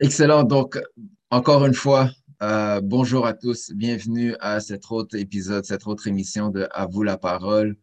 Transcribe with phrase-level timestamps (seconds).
[0.00, 0.42] Excellent.
[0.44, 0.78] Donc,
[1.30, 2.10] encore une fois,
[2.42, 3.70] euh, bonjour à tous.
[3.74, 7.76] Bienvenue à cet autre épisode, cette autre émission de À vous la parole.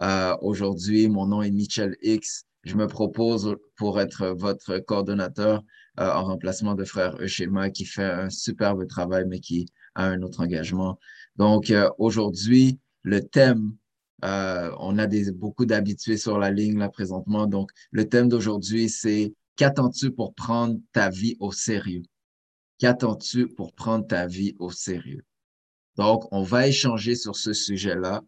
[0.00, 2.44] Euh, Aujourd'hui, mon nom est Michel X.
[2.64, 5.62] Je me propose pour être votre coordonnateur
[6.00, 10.22] euh, en remplacement de frère Euschema qui fait un superbe travail, mais qui a un
[10.22, 10.98] autre engagement.
[11.36, 13.76] Donc, aujourd'hui, le thème
[14.24, 17.46] euh, on a beaucoup d'habitués sur la ligne là présentement.
[17.46, 22.04] Donc, le thème d'aujourd'hui, c'est Qu'attends-tu pour prendre ta vie au sérieux?
[22.78, 25.22] Qu'attends-tu pour prendre ta vie au sérieux?
[25.96, 28.22] Donc, on va échanger sur ce sujet-là.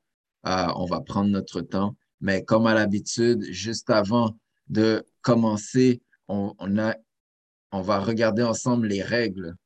[0.47, 1.97] Euh, on va prendre notre temps.
[2.21, 4.37] Mais comme à l'habitude, juste avant
[4.69, 6.55] de commencer, on
[7.73, 9.57] va regarder ensemble les règles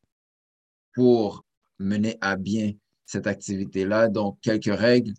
[0.95, 1.45] pour
[1.81, 2.75] mener à bien
[3.07, 4.07] cette activité-là.
[4.07, 5.15] Donc, quelques règles.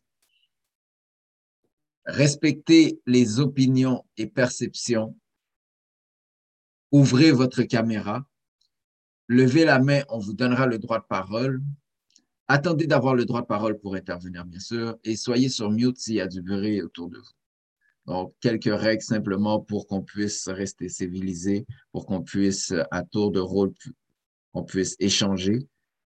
[2.07, 5.13] Respectez les opinions et perceptions.
[6.93, 8.25] Ouvrez votre caméra.
[9.27, 11.61] Levez la main, on vous donnera le droit de parole.
[12.47, 16.15] Attendez d'avoir le droit de parole pour intervenir, bien sûr, et soyez sur mute s'il
[16.15, 17.23] y a du bruit autour de vous.
[18.05, 23.41] Donc, quelques règles simplement pour qu'on puisse rester civilisé, pour qu'on puisse, à tour de
[23.41, 23.73] rôle,
[24.53, 25.67] qu'on puisse échanger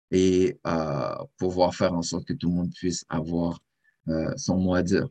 [0.10, 3.60] et euh, pouvoir faire en sorte que tout le monde puisse avoir
[4.08, 5.10] euh, son mot à dire.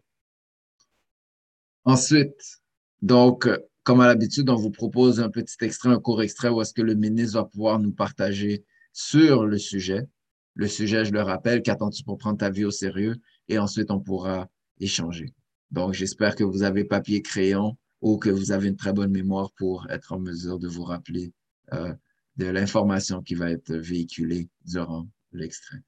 [1.84, 2.60] Ensuite,
[3.02, 3.48] donc,
[3.84, 6.82] comme à l'habitude, on vous propose un petit extrait, un court extrait où est-ce que
[6.82, 10.06] le ministre va pouvoir nous partager sur le sujet.
[10.54, 13.16] Le sujet, je le rappelle, qu'attends-tu pour prendre ta vie au sérieux?
[13.48, 15.32] Et ensuite, on pourra échanger.
[15.70, 19.52] Donc, j'espère que vous avez papier, crayon ou que vous avez une très bonne mémoire
[19.52, 21.32] pour être en mesure de vous rappeler
[21.72, 21.94] euh,
[22.36, 25.78] de l'information qui va être véhiculée durant l'extrait.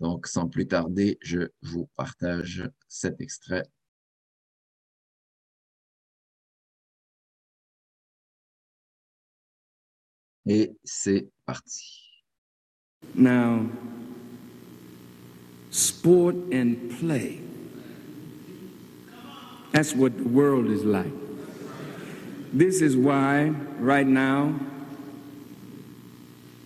[0.00, 3.64] Donc, sans plus tarder, je vous partage cet extrait
[10.46, 12.02] Et c'est parti.
[13.14, 13.66] Now,
[15.70, 17.40] sport and play.
[19.72, 21.12] That's what the world is like.
[22.52, 24.54] This is why, right now,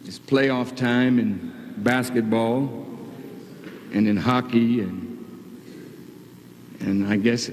[0.05, 2.87] it's playoff time in basketball
[3.93, 5.09] and in hockey and
[6.81, 7.50] and I guess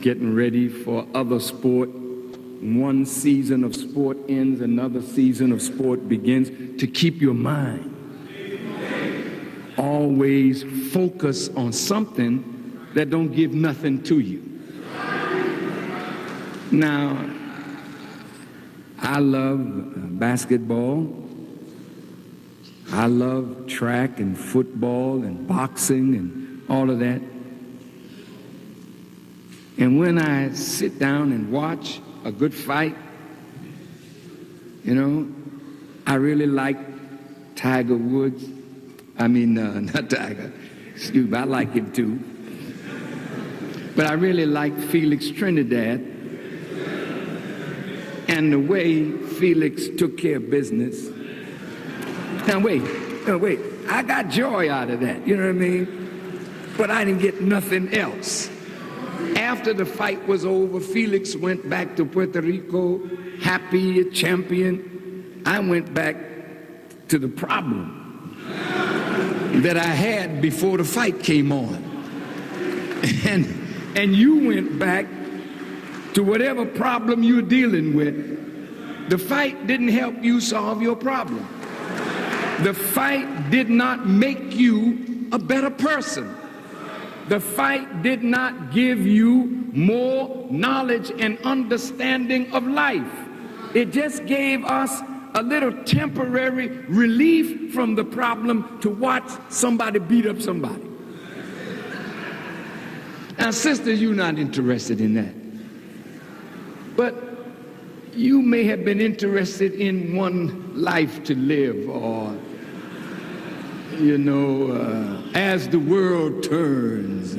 [0.00, 1.90] getting ready for other sport
[2.60, 7.92] one season of sport ends, another season of sport begins, to keep your mind.
[9.78, 14.42] Always focus on something that don't give nothing to you.
[16.72, 17.30] Now,
[18.98, 21.24] I love basketball.
[22.90, 27.20] I love track and football and boxing and all of that.
[29.78, 32.96] And when I sit down and watch a good fight.
[34.84, 35.34] You know,
[36.06, 36.76] I really like
[37.56, 38.44] Tiger Woods.
[39.18, 40.52] I mean, uh, not Tiger.
[40.94, 42.20] Excuse me, I like him too.
[43.96, 46.00] But I really like Felix Trinidad
[48.28, 51.08] and the way Felix took care of business.
[52.46, 52.82] Now, wait,
[53.26, 53.60] no, wait.
[53.88, 56.74] I got joy out of that, you know what I mean?
[56.76, 58.50] But I didn't get nothing else.
[59.36, 63.00] After the fight was over, Felix went back to Puerto Rico,
[63.40, 65.42] happy, a champion.
[65.46, 66.16] I went back
[67.08, 68.02] to the problem
[69.62, 71.84] that I had before the fight came on.
[73.26, 73.46] And,
[73.96, 75.06] and you went back
[76.14, 79.10] to whatever problem you're dealing with.
[79.10, 81.46] The fight didn't help you solve your problem.
[82.62, 86.34] The fight did not make you a better person.
[87.28, 93.12] The fight did not give you more knowledge and understanding of life.
[93.74, 95.02] It just gave us
[95.34, 100.82] a little temporary relief from the problem to watch somebody beat up somebody.
[103.38, 105.34] Now, sisters, you're not interested in that.
[106.96, 107.14] But
[108.14, 112.34] you may have been interested in one life to live or
[113.98, 117.36] you know, uh, as the world turns.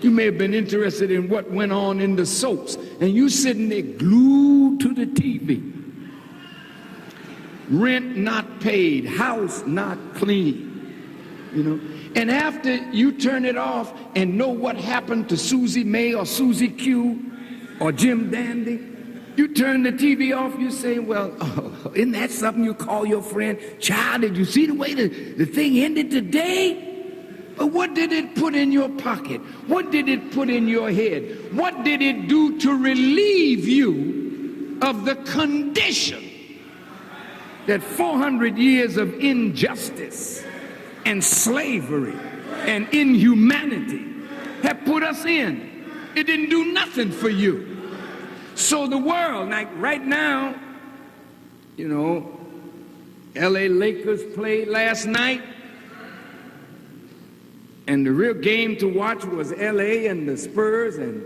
[0.00, 3.68] You may have been interested in what went on in the soaps, and you sitting
[3.68, 5.66] there glued to the TV.
[7.68, 10.68] Rent not paid, house not clean.
[11.54, 11.80] You know,
[12.16, 16.68] and after you turn it off and know what happened to Susie May or Susie
[16.68, 17.32] Q
[17.80, 18.89] or Jim Dandy,
[19.40, 23.22] you turn the TV off, you say, Well, oh, isn't that something you call your
[23.22, 23.58] friend?
[23.78, 26.86] Child, did you see the way the, the thing ended today?
[27.56, 29.40] But what did it put in your pocket?
[29.66, 31.54] What did it put in your head?
[31.54, 36.24] What did it do to relieve you of the condition
[37.66, 40.42] that 400 years of injustice
[41.04, 42.18] and slavery
[42.66, 44.06] and inhumanity
[44.62, 45.86] have put us in.
[46.14, 47.79] It didn't do nothing for you.
[48.60, 50.54] So the world, like right now,
[51.78, 52.38] you know,
[53.34, 55.42] LA Lakers played last night.
[57.86, 60.98] And the real game to watch was LA and the Spurs.
[60.98, 61.22] And,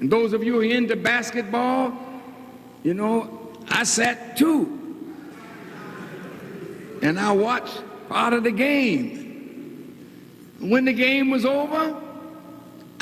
[0.00, 1.92] and those of you who are into basketball,
[2.84, 4.78] you know, I sat too.
[7.02, 9.18] And I watched part of the game.
[10.60, 12.00] When the game was over,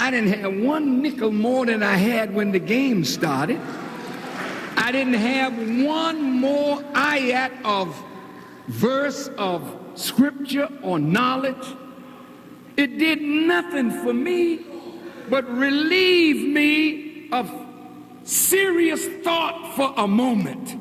[0.00, 3.60] I didn't have one nickel more than I had when the game started.
[4.74, 5.52] I didn't have
[5.84, 8.02] one more ayat of
[8.66, 11.76] verse of scripture or knowledge.
[12.78, 14.60] It did nothing for me
[15.28, 17.52] but relieve me of
[18.24, 20.80] serious thought for a moment.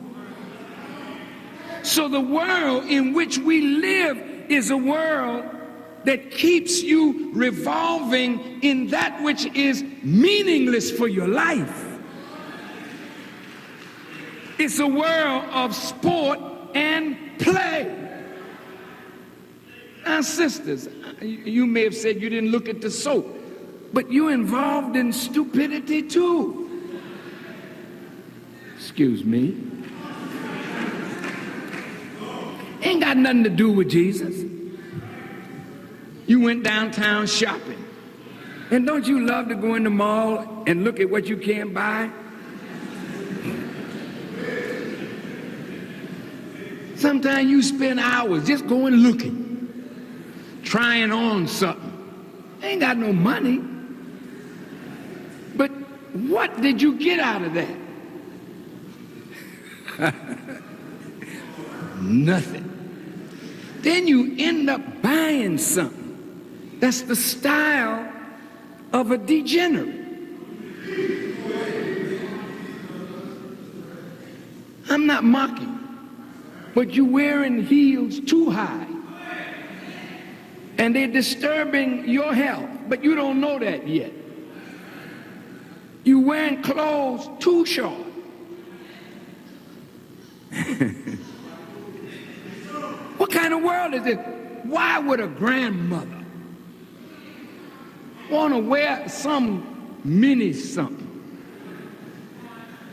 [1.84, 4.18] So the world in which we live
[4.48, 5.44] is a world
[6.06, 11.86] that keeps you revolving in that which is meaningless for your life.
[14.58, 16.40] It's a world of sport
[16.76, 17.96] and play.
[20.06, 20.90] Now, sisters,
[21.22, 23.28] you may have said you didn't look at the soap,
[23.94, 26.66] but you're involved in stupidity too.
[28.76, 29.56] Excuse me.
[32.82, 34.59] Ain't got nothing to do with Jesus.
[36.30, 37.84] You went downtown shopping.
[38.70, 41.74] And don't you love to go in the mall and look at what you can't
[41.74, 42.12] buy?
[46.96, 49.90] Sometimes you spend hours just going looking,
[50.64, 51.94] trying on something.
[52.62, 53.58] Ain't got no money.
[55.56, 55.72] But
[56.14, 57.56] what did you get out of
[59.98, 59.98] that?
[62.00, 62.66] Nothing.
[63.80, 66.09] Then you end up buying something.
[66.80, 68.12] That's the style
[68.94, 69.96] of a degenerate.
[74.90, 75.78] I'm not mocking,
[76.74, 78.88] but you're wearing heels too high.
[80.78, 84.14] And they're disturbing your health, but you don't know that yet.
[86.06, 88.08] You're wearing clothes too short.
[93.20, 94.18] What kind of world is this?
[94.64, 96.19] Why would a grandmother
[98.30, 101.08] want to wear some mini something?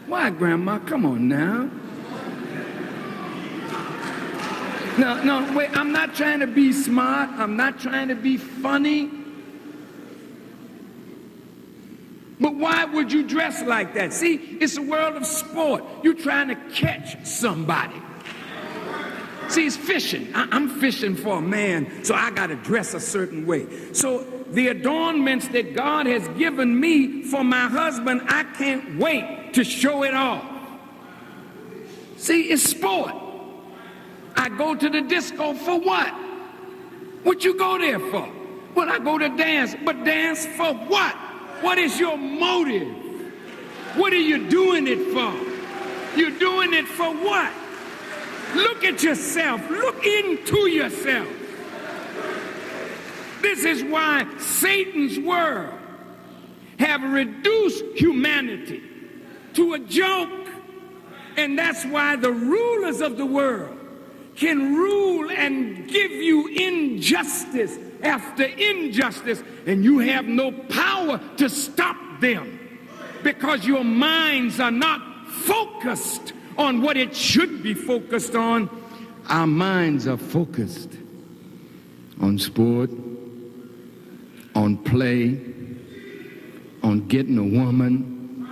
[0.06, 0.78] Why, Grandma?
[0.80, 1.70] Come on now.
[4.98, 7.28] No, no, wait, I'm not trying to be smart.
[7.30, 9.10] I'm not trying to be funny.
[12.40, 14.12] But why would you dress like that?
[14.12, 15.84] See, it's a world of sport.
[16.02, 18.00] You're trying to catch somebody.
[19.48, 20.28] See, it's fishing.
[20.34, 23.66] I- am fishing for a man, so I got to dress a certain way.
[23.92, 29.64] So the adornments that God has given me for my husband, I can't wait to
[29.64, 30.44] show it off.
[32.16, 33.14] See, it's sport.
[34.36, 36.08] I go to the disco for what?
[37.22, 38.28] What you go there for?
[38.74, 41.14] Well, I go to dance, but dance for what?
[41.62, 42.88] What is your motive?
[43.96, 45.34] What are you doing it for?
[46.18, 47.52] You're doing it for what?
[48.56, 49.68] Look at yourself.
[49.70, 51.28] Look into yourself.
[53.42, 55.74] This is why Satan's world
[56.78, 58.82] have reduced humanity
[59.54, 60.48] to a joke.
[61.36, 63.78] And that's why the rulers of the world
[64.36, 71.96] can rule and give you injustice after injustice, and you have no power to stop
[72.20, 72.58] them
[73.22, 78.70] because your minds are not focused on what it should be focused on.
[79.28, 80.90] Our minds are focused
[82.20, 82.90] on sport,
[84.54, 85.38] on play,
[86.82, 88.48] on getting a woman,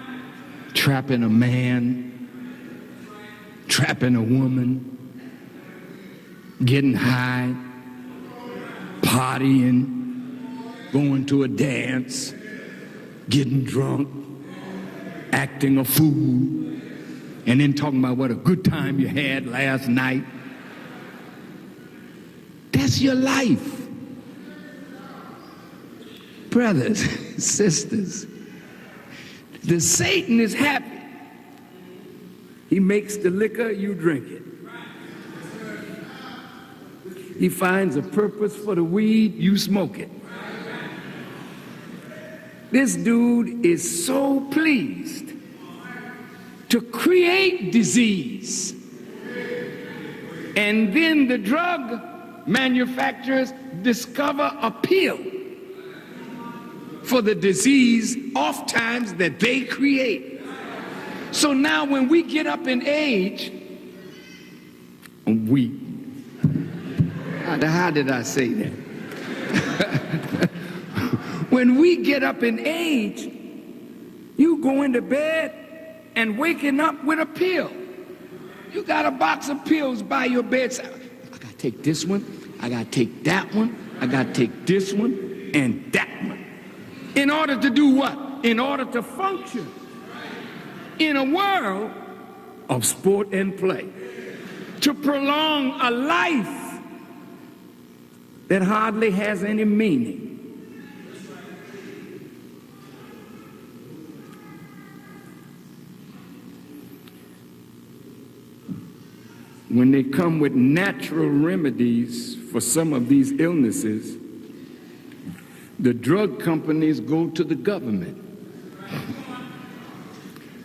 [0.74, 2.10] trapping a man,
[3.68, 4.90] trapping a woman,
[6.64, 7.54] getting high,
[9.02, 12.34] partying, going to a dance,
[13.28, 14.08] getting drunk,
[15.32, 16.63] acting a fool
[17.46, 20.24] and then talking about what a good time you had last night.
[22.72, 23.88] That's your life.
[26.50, 27.00] Brothers,
[27.44, 28.26] sisters,
[29.64, 30.86] the Satan is happy.
[32.70, 34.42] He makes the liquor, you drink it.
[37.38, 40.10] He finds a purpose for the weed, you smoke it.
[42.70, 45.33] This dude is so pleased
[46.68, 48.72] to create disease.
[50.56, 52.00] And then the drug
[52.46, 53.52] manufacturers
[53.82, 55.18] discover a pill
[57.02, 60.40] for the disease, oftentimes that they create.
[61.32, 63.52] So now, when we get up in age,
[65.26, 65.78] we,
[67.42, 68.70] how did I say that?
[71.50, 73.30] when we get up in age,
[74.36, 75.63] you go into bed
[76.16, 77.70] and waking up with a pill.
[78.72, 81.00] You got a box of pills by your bedside.
[81.32, 82.24] I gotta take this one,
[82.60, 86.44] I gotta take that one, I gotta take this one and that one.
[87.14, 88.44] In order to do what?
[88.44, 89.72] In order to function
[90.98, 91.90] in a world
[92.68, 93.88] of sport and play.
[94.80, 96.80] To prolong a life
[98.48, 100.33] that hardly has any meaning.
[109.74, 114.16] When they come with natural remedies for some of these illnesses,
[115.80, 118.16] the drug companies go to the government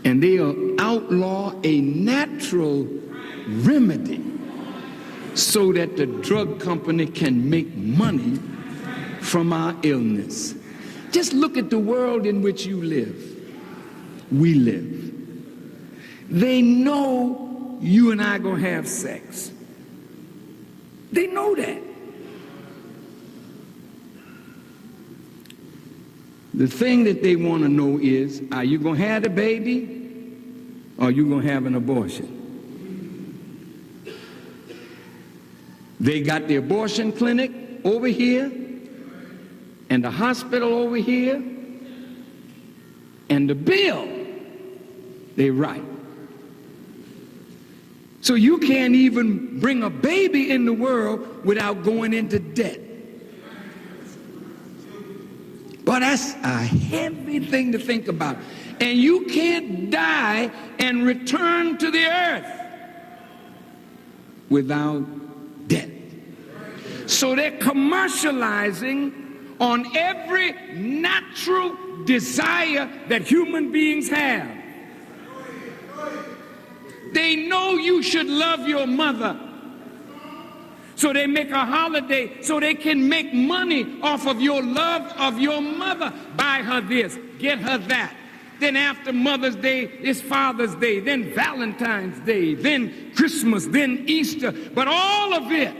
[0.05, 2.87] and they'll outlaw a natural
[3.47, 4.23] remedy
[5.33, 8.37] so that the drug company can make money
[9.21, 10.53] from our illness.
[11.11, 13.25] Just look at the world in which you live.
[14.31, 15.13] We live.
[16.29, 17.48] They know
[17.79, 19.51] you and I gonna have sex.
[21.11, 21.81] They know that.
[26.53, 29.97] The thing that they want to know is are you going to have the baby
[30.97, 32.35] or are you going to have an abortion?
[36.01, 37.51] They got the abortion clinic
[37.85, 38.51] over here
[39.89, 41.41] and the hospital over here
[43.29, 44.07] and the bill
[45.37, 45.88] they write.
[48.29, 52.79] So you can't even bring a baby in the world without going into debt.
[55.83, 58.37] But that's a heavy thing to think about.
[58.79, 62.45] And you can't die and return to the earth
[64.51, 65.89] without debt.
[67.07, 74.59] So they're commercializing on every natural desire that human beings have.
[77.13, 79.39] They know you should love your mother.
[80.95, 85.39] So they make a holiday so they can make money off of your love of
[85.39, 86.13] your mother.
[86.35, 88.13] Buy her this, get her that.
[88.59, 94.51] Then after Mother's Day, it's Father's Day, then Valentine's Day, then Christmas, then Easter.
[94.51, 95.73] But all of it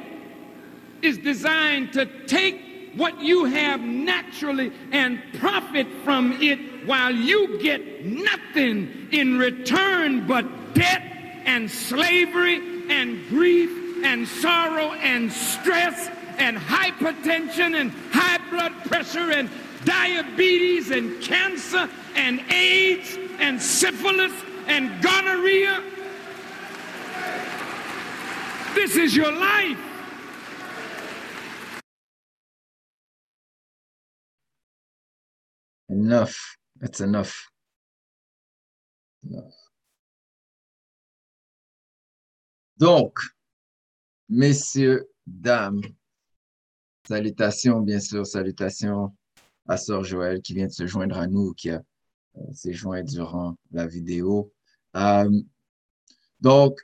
[1.02, 8.06] is designed to take what you have naturally and profit from it while you get
[8.06, 11.19] nothing in return but debt
[11.50, 13.72] and slavery and grief
[14.06, 19.50] and sorrow and stress and hypertension and high blood pressure and
[19.84, 24.32] diabetes and cancer and AIDS and syphilis
[24.68, 25.82] and gonorrhea.
[28.75, 29.77] This is your life.
[35.89, 36.38] Enough.
[36.79, 37.50] That's enough.
[39.27, 39.59] enough.
[42.80, 43.20] Donc,
[44.30, 45.82] messieurs, dames,
[47.06, 49.14] salutations, bien sûr, salutations
[49.68, 51.80] à Sœur Joël qui vient de se joindre à nous, qui euh,
[52.54, 54.54] s'est joint durant la vidéo.
[54.96, 55.30] Euh,
[56.40, 56.80] donc,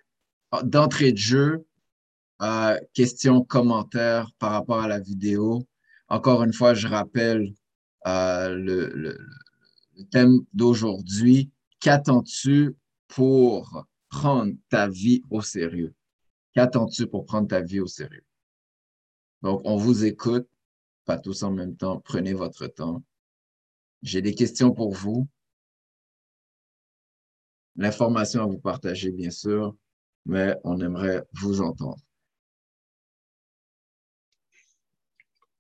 [0.63, 1.65] d'entrée de jeu,
[2.41, 5.65] euh, questions, commentaires par rapport à la vidéo.
[6.09, 7.53] Encore une fois, je rappelle
[8.05, 9.17] le, le
[10.11, 11.51] thème d'aujourd'hui.
[11.79, 12.75] Qu'attends-tu
[13.07, 15.93] pour prendre ta vie au sérieux?
[16.53, 18.25] Qu'attends-tu pour prendre ta vie au sérieux?
[19.41, 20.47] Donc, on vous écoute,
[21.03, 23.03] pas tous en même temps, prenez votre temps.
[24.01, 25.27] J'ai des questions pour vous.
[27.75, 29.75] L'information à vous partager, bien sûr,
[30.25, 32.01] mais on aimerait vous entendre.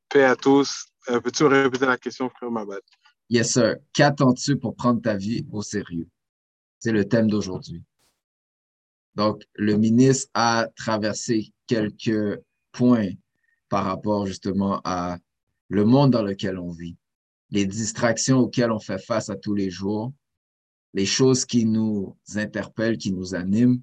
[0.09, 0.87] Paix à tous.
[1.09, 2.81] Euh, peux-tu répéter la question, frère Mabad?
[3.29, 3.75] Yes, sir.
[3.91, 6.07] Qu'attends-tu pour prendre ta vie au sérieux?
[6.79, 7.83] C'est le thème d'aujourd'hui.
[9.15, 12.39] Donc, le ministre a traversé quelques
[12.71, 13.11] points
[13.69, 15.17] par rapport justement à
[15.69, 16.97] le monde dans lequel on vit,
[17.49, 20.13] les distractions auxquelles on fait face à tous les jours,
[20.93, 23.81] les choses qui nous interpellent, qui nous animent.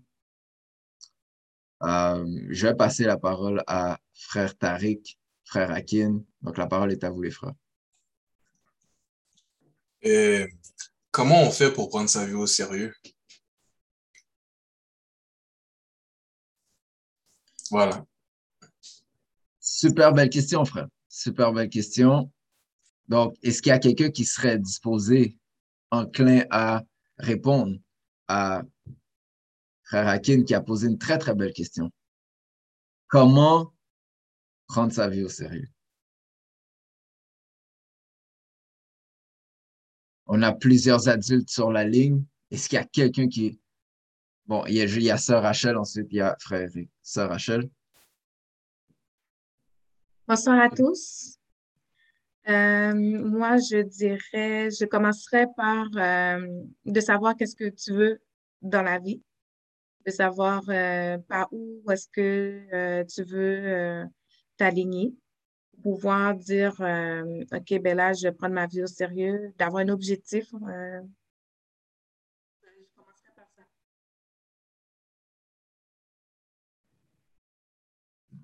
[1.83, 6.21] Euh, je vais passer la parole à frère Tariq, frère Akin.
[6.43, 7.55] Donc, la parole est à vous, les frères.
[11.11, 12.95] comment on fait pour prendre sa vie au sérieux?
[17.73, 18.05] Voilà.
[19.59, 20.89] Super belle question, frère.
[21.09, 22.31] Super belle question.
[23.09, 25.39] Donc, est-ce qu'il y a quelqu'un qui serait disposé,
[25.91, 26.85] enclin à
[27.17, 27.79] répondre
[28.29, 28.63] à
[29.85, 31.91] frère Hakim qui a posé une très, très belle question?
[33.09, 33.73] Comment
[34.67, 35.71] prendre sa vie au sérieux?
[40.27, 42.23] On a plusieurs adultes sur la ligne.
[42.51, 43.62] Est-ce qu'il y a quelqu'un qui.
[44.47, 46.69] Bon, il y a, Sœur Rachel, ensuite il y a Frère.
[47.03, 47.71] Sœur Rachel.
[50.27, 51.39] Bonsoir à tous.
[52.49, 56.45] Euh, moi, je dirais, je commencerai par euh,
[56.85, 58.21] de savoir qu'est-ce que tu veux
[58.63, 59.23] dans la vie,
[60.07, 64.05] de savoir euh, par où est-ce que tu veux
[64.57, 65.15] t'aligner,
[65.85, 66.73] pouvoir dire,
[67.53, 70.53] OK, ben là, je vais prendre ma vie au sérieux, d'avoir un objectif.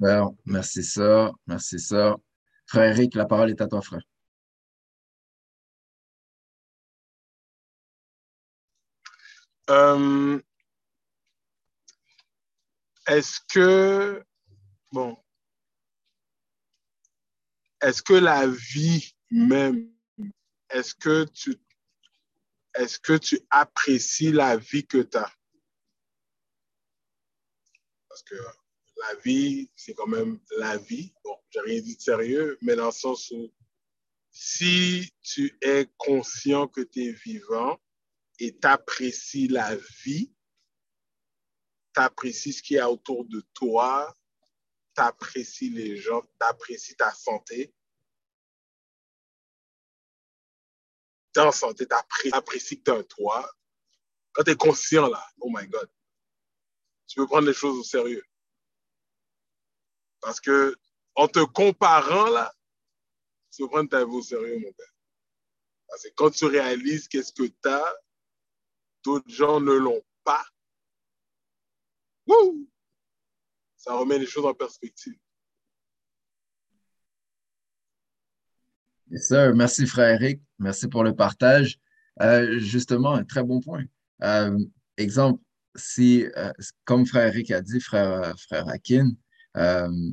[0.00, 2.17] Merci ça, merci ça.
[2.67, 4.02] Frère Eric, la parole est à toi, frère.
[9.71, 10.40] Euh,
[13.07, 14.25] est-ce que,
[14.93, 15.17] bon,
[17.83, 19.93] est-ce que la vie même,
[20.71, 21.57] est-ce que tu,
[22.75, 25.33] est-ce que tu apprécies la vie que tu as?
[28.09, 28.37] Parce que
[28.99, 31.12] la vie, c'est quand même la vie.
[31.25, 33.52] Bon, j'ai rien dit de sérieux, mais dans le sens où
[34.31, 37.81] si tu es conscient que tu es vivant
[38.38, 40.33] et tu apprécies la vie,
[41.95, 44.14] tu apprécies ce qui est autour de toi,
[44.95, 47.75] tu apprécies les gens, tu apprécies ta santé.
[51.37, 53.49] En santé, tu apprécies que tu as un toit.
[54.33, 55.88] Quand tu es conscient, là, oh my God,
[57.07, 58.25] tu peux prendre les choses au sérieux.
[60.20, 60.74] Parce que
[61.14, 62.52] en te comparant, là,
[63.50, 64.94] tu vas prendre ta vie au sérieux, mon père.
[65.88, 67.94] Parce que quand tu réalises qu'est-ce que tu as,
[69.02, 70.44] d'autres gens ne l'ont pas,
[73.76, 75.18] ça remet les choses en perspective.
[79.11, 79.54] Yes, sir.
[79.54, 80.42] Merci, frère Eric.
[80.59, 81.78] Merci pour le partage.
[82.20, 83.85] Euh, justement, un très bon point.
[84.22, 84.59] Euh,
[84.98, 85.42] exemple,
[85.74, 86.52] si, euh,
[86.85, 88.66] comme frère Eric a dit, frère, frère
[89.59, 90.11] euh,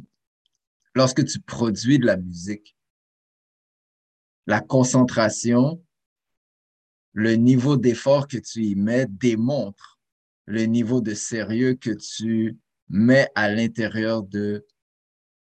[0.93, 2.75] lorsque tu produis de la musique,
[4.47, 5.83] la concentration,
[7.13, 9.99] le niveau d'effort que tu y mets démontre
[10.45, 12.57] le niveau de sérieux que tu
[12.89, 14.65] mets à l'intérieur de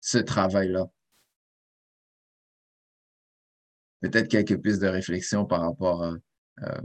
[0.01, 0.89] ce travail-là.
[4.01, 6.15] Peut-être quelques pistes de réflexion par rapport à
[6.63, 6.81] euh,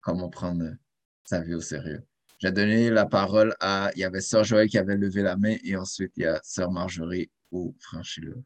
[0.00, 0.76] comment prendre
[1.24, 2.06] sa vie au sérieux.
[2.38, 5.56] J'ai donné la parole à, il y avait Sœur Joël qui avait levé la main
[5.64, 8.36] et ensuite il y a Sœur Marjorie ou Franchileur.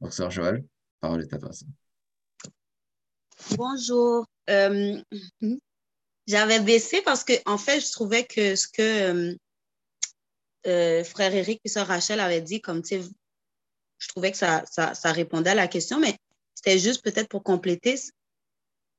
[0.00, 0.64] Donc, Sœur Joël,
[1.00, 1.50] parole est à toi.
[3.56, 4.26] Bonjour.
[4.48, 5.02] Euh,
[6.26, 8.82] j'avais baissé parce que, en fait, je trouvais que ce que
[9.32, 9.36] euh,
[10.66, 13.08] euh, frère Eric et Sœur Rachel avaient dit, comme, tu sais,
[13.98, 16.16] je trouvais que ça, ça, ça, répondait à la question, mais
[16.54, 17.96] c'était juste peut-être pour compléter.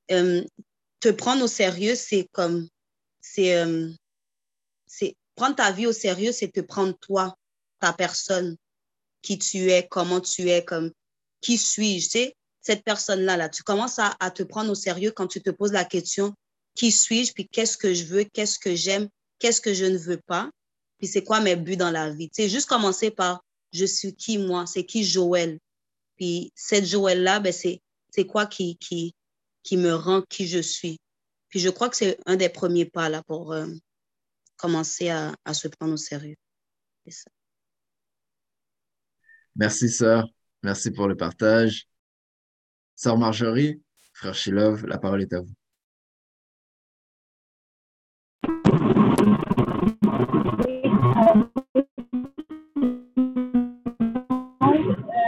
[0.08, 2.68] te prendre au sérieux, c'est comme
[3.38, 3.90] euh,
[4.86, 7.34] c'est prendre ta vie au sérieux, c'est te prendre toi,
[7.78, 8.56] ta personne,
[9.22, 10.92] qui tu es, comment tu es, comme
[11.40, 15.26] qui suis-je, tu cette personne-là, là, tu commences à, à, te prendre au sérieux quand
[15.26, 16.34] tu te poses la question,
[16.74, 20.20] qui suis-je, puis qu'est-ce que je veux, qu'est-ce que j'aime, qu'est-ce que je ne veux
[20.26, 20.50] pas,
[21.00, 22.28] puis c'est quoi mes buts dans la vie?
[22.28, 25.58] Tu sais, juste commencer par, je suis qui moi, c'est qui Joël?
[26.16, 29.14] Puis cette Joël-là, ben, c'est quoi qui, qui,
[29.62, 30.98] qui me rend qui je suis?
[31.50, 33.66] Puis je crois que c'est un des premiers pas là pour euh,
[34.56, 36.36] commencer à, à, se prendre au sérieux.
[37.08, 37.30] Ça.
[39.56, 40.28] Merci, sœur.
[40.62, 41.88] Merci pour le partage.
[42.94, 43.82] Sœur Marjorie,
[44.12, 45.52] frère Shilov, la parole est à vous.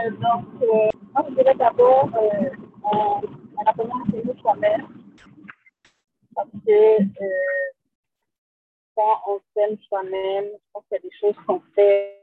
[0.03, 2.51] Euh, donc, euh, moi, je dirais d'abord, euh,
[2.85, 5.02] en, en apprenant à s'aimer soi-même,
[6.35, 7.73] parce que euh,
[8.97, 12.23] quand on s'aime soi-même, je pense qu'il y a des choses qu'on fait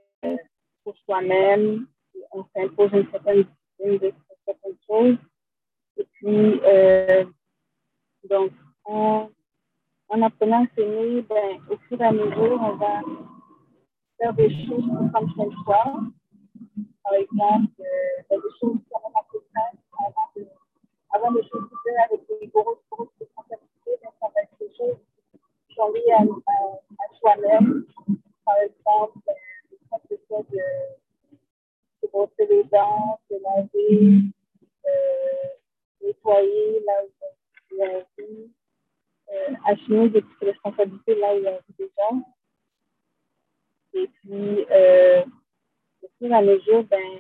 [0.84, 1.88] pour soi-même,
[2.32, 4.14] on s'impose une certaine discipline de
[4.46, 5.18] certaines choses.
[5.98, 7.26] Et puis, euh,
[8.30, 8.52] donc,
[8.86, 9.30] en,
[10.10, 13.02] en apprenant à s'aimer, ben, au fur et à mesure, on va
[14.18, 15.84] faire des choses pour de soi.
[17.04, 20.48] Par exemple, euh, ben, des choses sont assez simples avant de,
[21.12, 21.70] avant de choses
[22.06, 22.22] avec
[22.54, 23.70] grosses, grosses responsabilités
[24.20, 24.98] ça va être choses
[25.76, 27.86] sont à, soi-même.
[28.46, 30.18] Par exemple, euh, de
[32.02, 34.22] se brosser les dents, se laver,
[34.86, 35.48] euh,
[36.02, 37.10] nettoyer là où
[37.72, 38.52] il y a envie,
[39.32, 42.22] euh, assumer des petites responsabilités là où il y a envie des gens.
[43.94, 45.24] Et puis, euh,
[46.02, 47.20] au fur et à mesure, ben,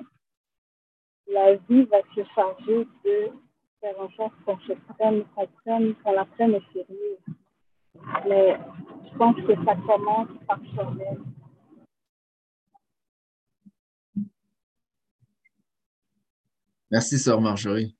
[1.27, 3.31] la vie va se charger de
[3.79, 7.17] faire en sorte qu'on se prenne, qu'on prenne, qu'on la prenne au sérieux.
[8.27, 8.57] Mais
[9.11, 11.25] je pense que ça commence par soi-même.
[16.91, 17.95] Merci, Sœur Marjorie.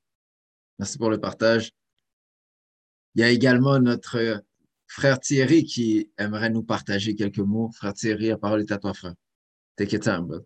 [0.78, 1.70] Merci pour le partage.
[3.14, 4.42] Il y a également notre
[4.86, 7.70] frère Thierry qui aimerait nous partager quelques mots.
[7.72, 9.14] Frère Thierry, la parole est à toi, frère.
[9.76, 10.44] Take your time, bud.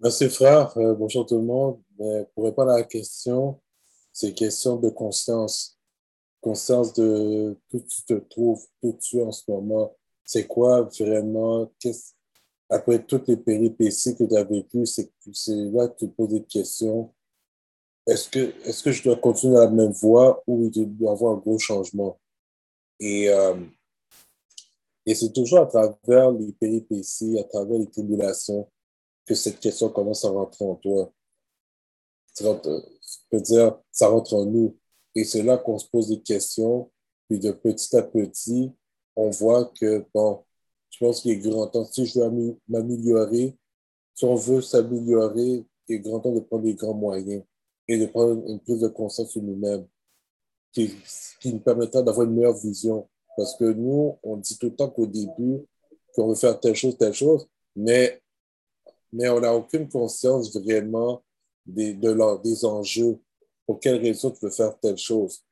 [0.00, 0.76] Merci, frère.
[0.78, 1.82] Euh, bonjour tout le monde.
[1.98, 3.60] Mais pour répondre à la question,
[4.12, 5.79] c'est question de conscience.
[6.40, 9.94] Conscience de où tu te trouves, où tu en ce moment.
[10.24, 11.70] C'est quoi vraiment,
[12.68, 15.10] après toutes les péripéties que tu as vécues, c'est,
[15.72, 17.12] là que tu te poses des questions.
[18.06, 21.34] Est-ce que, est-ce que je dois continuer la même voie ou il doit y avoir
[21.34, 22.18] un gros changement?
[22.98, 23.54] Et, euh,
[25.06, 28.70] et c'est toujours à travers les péripéties, à travers les tribulations,
[29.26, 31.12] que cette question commence à rentrer en toi.
[32.40, 32.68] Rentre,
[33.02, 34.78] je peux dire, ça rentre en nous.
[35.14, 36.90] Et c'est là qu'on se pose des questions.
[37.28, 38.72] Puis de petit à petit,
[39.16, 40.44] on voit que, bon,
[40.90, 43.56] je pense qu'il est grand temps, si je veux m'améliorer,
[44.14, 47.42] si on veut s'améliorer, il est grand temps de prendre les grands moyens
[47.86, 49.86] et de prendre une prise de conscience sur nous-mêmes
[50.72, 50.94] qui,
[51.40, 53.08] qui nous permettra d'avoir une meilleure vision.
[53.36, 55.64] Parce que nous, on dit tout le temps qu'au début,
[56.14, 58.20] qu'on veut faire telle chose, telle chose, mais,
[59.12, 61.22] mais on n'a aucune conscience vraiment
[61.64, 63.18] des, de des enjeux.
[63.70, 65.44] Pour quelle raison tu veux faire telle chose?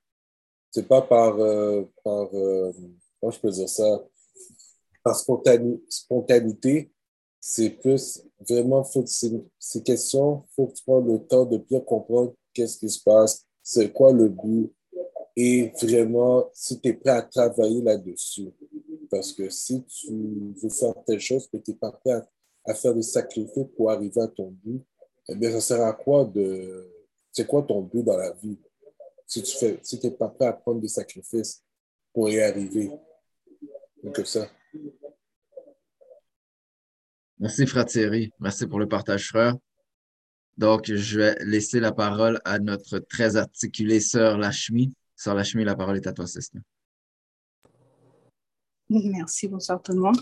[0.72, 2.72] C'est pas par, euh, par euh,
[3.20, 4.04] comment je peux dire ça,
[5.04, 6.90] par spontanéité,
[7.38, 11.78] c'est plus vraiment, faut, ces questions, il faut que tu prennes le temps de bien
[11.78, 14.72] comprendre qu'est-ce qui se passe, c'est quoi le but,
[15.36, 18.50] et vraiment, si tu es prêt à travailler là-dessus.
[19.12, 22.20] Parce que si tu veux faire telle chose, mais tu n'es pas prêt
[22.64, 24.82] à, faire des sacrifices pour arriver à ton but,
[25.28, 26.97] eh ça sert à quoi de.
[27.38, 28.58] C'est quoi ton but dans la vie?
[29.24, 31.62] Si tu fais, si n'es pas prêt à prendre des sacrifices
[32.12, 32.90] pour y arriver.
[34.02, 34.50] Donc, ça.
[37.38, 38.32] Merci, frère Thierry.
[38.40, 39.54] Merci pour le partage, frère.
[40.56, 45.76] Donc, je vais laisser la parole à notre très articulée sœur Lachmi Sœur Lachmi, la
[45.76, 46.62] parole est à toi, Cécile.
[48.90, 50.18] Merci, bonsoir tout le monde.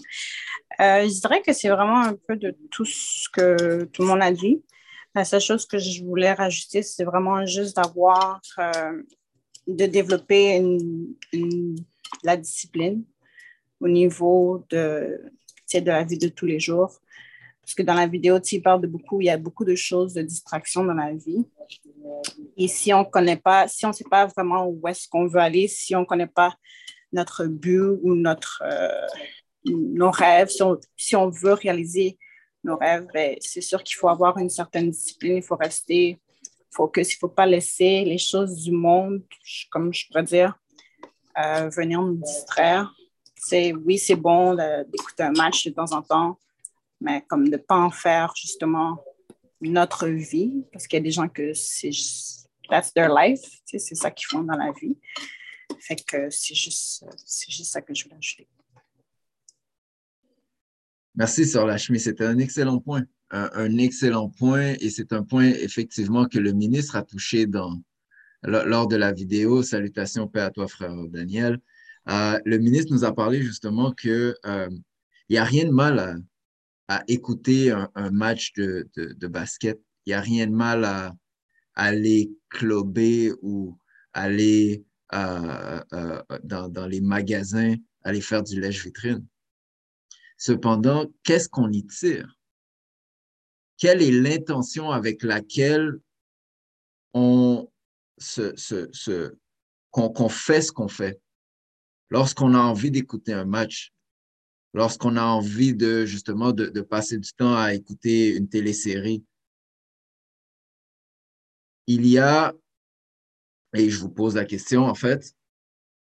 [0.80, 4.20] Euh, je dirais que c'est vraiment un peu de tout ce que tout le monde
[4.20, 4.62] a dit.
[5.16, 9.02] La seule chose que je voulais rajouter, c'est vraiment juste d'avoir, euh,
[9.66, 10.62] de développer
[12.22, 13.02] la discipline
[13.80, 15.18] au niveau de,
[15.72, 17.00] de la vie de tous les jours.
[17.62, 20.12] Parce que dans la vidéo, tu parles de beaucoup, il y a beaucoup de choses
[20.12, 21.46] de distraction dans la vie.
[22.58, 25.40] Et si on connaît pas, si on ne sait pas vraiment où est-ce qu'on veut
[25.40, 26.54] aller, si on ne connaît pas
[27.10, 29.06] notre but ou notre, euh,
[29.64, 30.50] nos rêves,
[30.96, 32.18] si on, veut réaliser
[32.66, 36.20] nos rêves, ben, c'est sûr qu'il faut avoir une certaine discipline, il faut rester
[36.70, 39.22] focus, il ne faut pas laisser les choses du monde,
[39.70, 40.58] comme je pourrais dire,
[41.38, 42.92] euh, venir nous distraire.
[43.34, 44.54] C'est, oui, c'est bon
[44.90, 46.38] d'écouter un match de temps en temps,
[47.00, 48.98] mais comme de ne pas en faire justement
[49.60, 51.90] notre vie, parce qu'il y a des gens que c'est
[52.68, 54.98] that's their life, c'est ça qu'ils font dans la vie.
[55.80, 57.04] Fait que c'est juste,
[57.48, 58.48] juste ça que je voulais ajouter.
[61.16, 61.98] Merci, Sœur Lachmi.
[61.98, 63.04] C'était un excellent point.
[63.30, 67.46] Un, excellent point et c'est un point effectivement que le ministre a touché
[68.42, 69.62] lors de la vidéo.
[69.62, 71.58] Salutations, paix à toi, frère Daniel.
[72.08, 74.70] Euh, le ministre nous a parlé justement qu'il euh,
[75.28, 76.22] n'y a rien de mal
[76.88, 79.80] à, écouter un, match de, basket.
[80.04, 81.12] Il n'y a rien de mal à,
[81.74, 83.76] aller clubber ou
[84.12, 87.74] aller euh, euh, dans, dans, les magasins,
[88.04, 89.26] aller faire du lèche-vitrine.
[90.36, 92.38] Cependant, qu'est-ce qu'on y tire?
[93.78, 95.98] Quelle est l'intention avec laquelle
[97.14, 97.70] on
[98.18, 99.36] se, se, se
[99.90, 101.20] qu'on fait ce qu'on fait?
[102.10, 103.92] Lorsqu'on a envie d'écouter un match,
[104.76, 109.24] lorsqu'on a envie de justement de, passer du temps à écouter une télésérie.
[111.86, 112.54] Il y a,
[113.74, 115.34] et je vous pose la question en fait,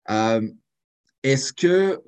[0.09, 0.47] euh,
[1.23, 1.99] est-ce que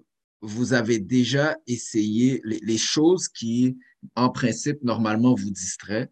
[0.41, 3.77] vous avez déjà essayé les, choses qui,
[4.15, 6.09] en principe, normalement vous distraient?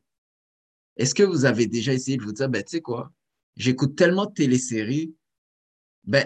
[0.98, 3.12] Est-ce que vous avez déjà essayé de vous dire, ben, tu sais quoi,
[3.56, 5.14] j'écoute tellement de téléséries,
[6.04, 6.26] ben,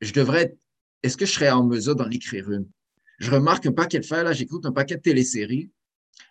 [0.00, 0.56] je devrais
[1.02, 2.68] est-ce que je serais en mesure d'en écrire une?
[3.18, 5.70] je remarque un paquet de faire, là, j'écoute un paquet de téléséries.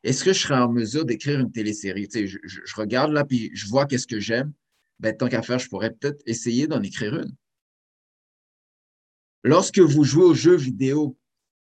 [0.04, 2.08] est-ce que je serais en mesure d'écrire une télésérie?
[2.08, 4.54] Tu sais, je, je- je regarde là, puis je vois qu'est-ce que j'aime.
[5.00, 7.36] Ben, tant qu'à faire, je pourrais peut-être essayer d'en écrire une.
[9.46, 11.16] Lorsque vous jouez aux jeux vidéo,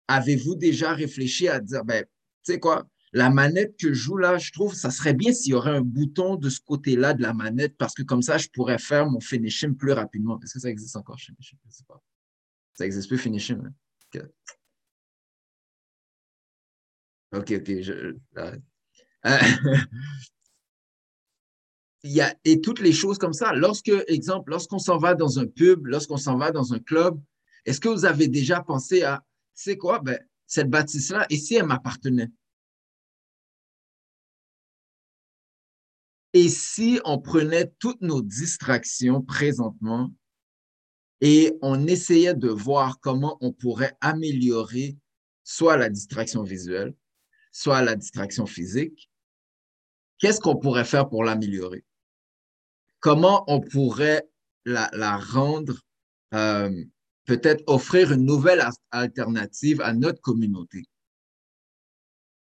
[0.07, 4.38] avez-vous déjà réfléchi à dire, ben, tu sais quoi, la manette que je joue là,
[4.38, 7.35] je trouve, ça serait bien s'il y aurait un bouton de ce côté-là de la
[7.35, 10.38] manette, parce que comme ça, je pourrais faire mon finishing plus rapidement.
[10.40, 11.59] Est-ce que ça existe encore, finishing?
[11.66, 12.01] Je sais pas.
[12.75, 13.59] Ça existe plus, finishing.
[14.14, 14.23] Ok.
[17.33, 17.51] Ok,
[22.05, 23.53] il y a, et toutes les choses comme ça.
[23.55, 27.21] Lorsque, exemple, lorsqu'on s'en va dans un pub, lorsqu'on s'en va dans un club,
[27.64, 31.66] est-ce que vous avez déjà pensé à, sais quoi, ben, cette bâtisse-là, et si elle
[31.66, 32.31] m'appartenait?
[36.35, 40.11] Et si on prenait toutes nos distractions présentement
[41.20, 44.96] et on essayait de voir comment on pourrait améliorer
[45.44, 46.94] soit la distraction visuelle,
[47.53, 49.11] soit la distraction physique,
[50.18, 51.85] qu'est-ce qu'on pourrait faire pour l'améliorer?
[53.01, 54.27] Comment on pourrait
[54.64, 55.81] la, la rendre,
[56.35, 56.85] euh,
[57.25, 60.85] peut-être offrir une nouvelle alternative à notre communauté?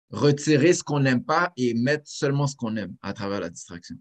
[0.09, 3.95] Retirer ce qu'on n'aime pas et mettre seulement ce qu'on aime à travers la distraction.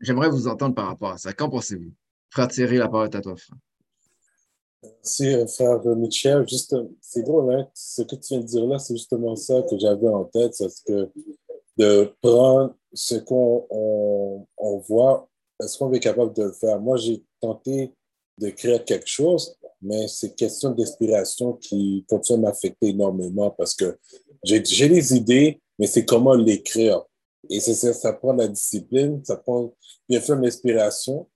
[0.00, 1.32] J'aimerais vous entendre par rapport à ça.
[1.32, 1.92] Qu'en pensez-vous?
[2.30, 3.58] Frère Thierry, la parole est à toi, frère.
[4.82, 6.48] Merci, euh, frère Michel.
[6.48, 7.68] Juste, euh, c'est drôle, hein?
[7.74, 10.54] Ce que tu viens de dire là, c'est justement ça que j'avais en tête.
[10.54, 11.10] C'est que
[11.76, 15.28] de prendre ce qu'on on, on voit,
[15.60, 16.80] est-ce qu'on est capable de le faire?
[16.80, 17.92] Moi, j'ai tenté
[18.38, 23.98] de créer quelque chose, mais c'est question d'inspiration qui continue à m'affecter énormément parce que
[24.44, 27.02] j'ai des idées, mais c'est comment l'écrire.
[27.50, 29.74] Et ça, ça prend la discipline, ça prend
[30.08, 31.28] bien sûr l'inspiration,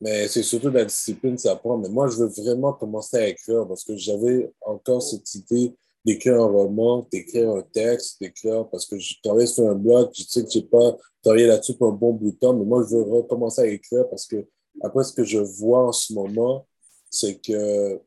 [0.00, 1.78] mais c'est surtout la discipline, ça prend.
[1.78, 6.40] Mais moi, je veux vraiment commencer à écrire parce que j'avais encore cette idée d'écrire
[6.40, 10.44] un roman, d'écrire un texte, d'écrire parce que je travaille sur un blog, je sais
[10.44, 13.02] que j'ai pas travaillé là-dessus pour un bon bout de temps, mais moi, je veux
[13.02, 14.46] recommencer à écrire parce que
[14.82, 16.66] après, ce que je vois en ce moment,
[17.10, 18.00] c'est que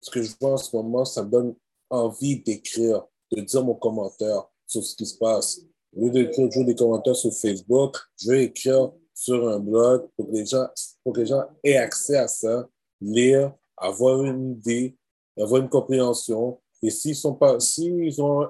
[0.00, 1.54] ce que je vois en ce moment, ça me donne
[1.90, 5.60] envie d'écrire, de dire mon commentaire sur ce qui se passe.
[5.94, 10.26] Au lieu d'écrire toujours des commentaires sur Facebook, je vais écrire sur un blog pour
[10.26, 10.66] que les gens,
[11.02, 12.68] pour que les gens aient accès à ça,
[13.00, 14.96] lire, avoir une idée,
[15.38, 16.60] avoir une compréhension.
[16.82, 18.46] Et s'ils sont pas, s'ils ont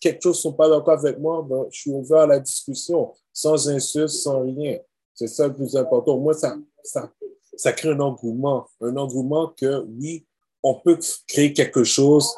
[0.00, 3.68] quelque chose sont pas d'accord avec moi, ben, je suis ouvert à la discussion, sans
[3.68, 4.78] insulte, sans rien.
[5.14, 6.18] C'est ça le plus important.
[6.18, 8.66] Moi, ça, ça, crée un engouement.
[8.80, 10.26] Un engouement que, oui,
[10.62, 12.34] on peut créer quelque chose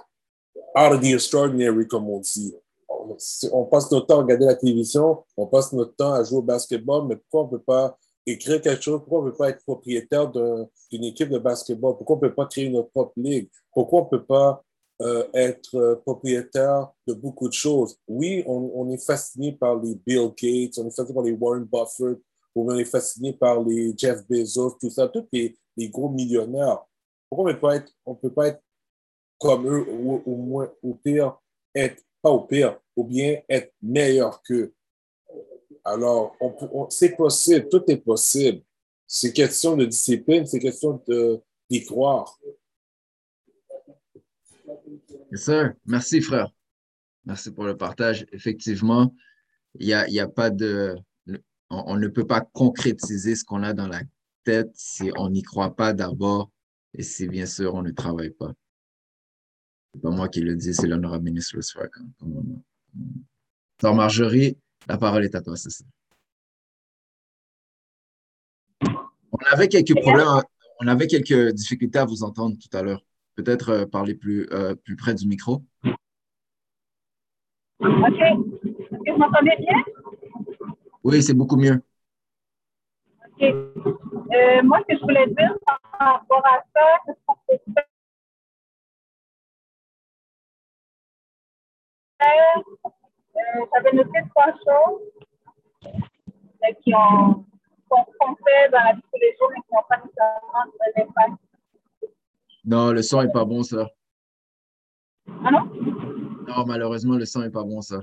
[0.76, 2.54] out of the extraordinary, comme on dit.
[3.52, 6.42] On, passe notre temps à regarder la télévision, on passe notre temps à jouer au
[6.42, 9.00] basketball, mais pourquoi on ne peut pas écrire quelque chose?
[9.00, 11.96] Pourquoi on ne peut pas être propriétaire d'un- d'une équipe de basketball?
[11.96, 13.48] Pourquoi on ne peut pas créer notre propre ligue?
[13.72, 14.62] Pourquoi on ne peut pas
[15.00, 17.96] euh, être euh, propriétaire de beaucoup de choses?
[18.06, 21.64] Oui, on, on est fasciné par les Bill Gates, on est fasciné par les Warren
[21.64, 22.18] Buffett,
[22.66, 25.56] on est fasciné par les Jeff Bezos, tout ça, tous les,
[25.88, 26.84] gros millionnaires.
[27.28, 28.62] Pourquoi on ne peut pas être, peut pas être
[29.38, 31.38] comme eux, ou au moins, au pire,
[31.74, 34.74] être, pas au pire, ou bien être meilleur qu'eux?
[35.84, 36.36] Alors,
[36.90, 38.62] c'est possible, tout est possible.
[39.06, 41.02] C'est question de discipline, c'est question
[41.70, 42.38] d'y croire.
[45.30, 45.74] Yes, sir.
[45.86, 46.50] Merci, frère.
[47.24, 48.26] Merci pour le partage.
[48.32, 49.14] Effectivement,
[49.74, 50.96] il n'y y a pas de.
[51.70, 54.00] On, on ne peut pas concrétiser ce qu'on a dans la
[54.44, 56.50] tête si on n'y croit pas d'abord
[56.94, 58.52] et si, bien sûr, on ne travaille pas.
[59.94, 61.58] C'est pas moi qui le dis, c'est l'honorable ministre
[62.22, 62.62] on-
[63.80, 65.84] Sœur Marjorie, la parole est à toi, c'est ça.
[69.30, 70.26] On avait quelques problèmes,
[70.80, 73.04] on avait quelques difficultés à vous entendre tout à l'heure.
[73.34, 75.62] Peut-être euh, parler plus, euh, plus près du micro.
[77.80, 77.84] OK.
[77.84, 79.76] Est-ce que vous m'entendez bien?
[81.08, 81.80] Oui, c'est beaucoup mieux.
[83.24, 83.42] OK.
[83.42, 87.86] Euh, moi, ce que je voulais dire par rapport à ça, qu'est-ce qu'on peut faire?
[92.20, 95.00] Euh, J'avais noté trois choses
[95.86, 97.46] euh, qui ont
[97.88, 101.42] qu'on fait dans la vie tous les jours, mais qui n'ont pas nécessairement de l'impact.
[102.66, 103.88] Non, le son n'est pas bon, ça.
[105.42, 105.70] Ah non?
[106.46, 107.98] Non, malheureusement, le son n'est pas bon, ça.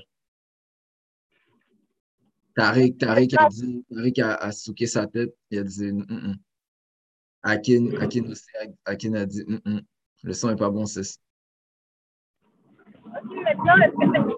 [2.55, 5.35] Tariq, Tariq a dit, Tariq a, a souqué sa tête.
[5.51, 6.35] Il a dit, Mm, mm.
[7.43, 8.45] Akin, Akin aussi,
[8.85, 9.81] Akin a dit, Mm, mm.
[10.23, 11.05] le son n'est pas bon, c'est OK,
[13.43, 14.35] maintenant, est-ce que c'est mieux?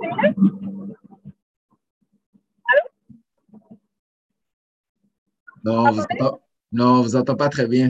[5.63, 7.89] Non, on vous entend, non, on vous entend pas très bien.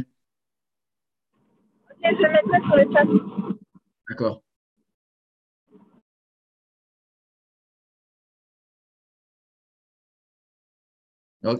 [1.91, 3.05] OK, je vais mettre ça sur le chat.
[4.09, 4.41] D'accord.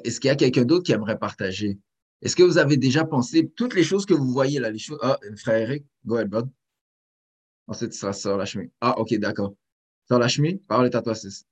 [0.04, 1.80] Est-ce qu'il y a quelqu'un d'autre qui aimerait partager?
[2.22, 5.00] Est-ce que vous avez déjà pensé toutes les choses que vous voyez là, les choses?
[5.02, 6.50] Ah, frère Eric, go ahead, bud.
[7.68, 8.72] Ensuite, ce sera Sœur Lachmi.
[8.82, 9.54] Ah, OK, d'accord.
[10.08, 11.46] Sœur Lachmi, parole est à toi, sis.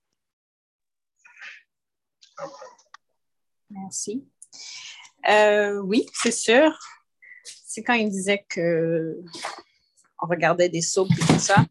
[3.70, 4.26] Merci.
[5.30, 6.72] Euh, oui, c'est sûr.
[7.44, 9.20] C'est quand il disait que
[10.22, 11.66] on regardait des soaps et tout ça.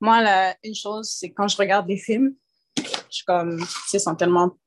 [0.00, 2.34] Moi, une chose, c'est quand je regarde des films,
[2.76, 4.58] je suis comme, ils sont tellement,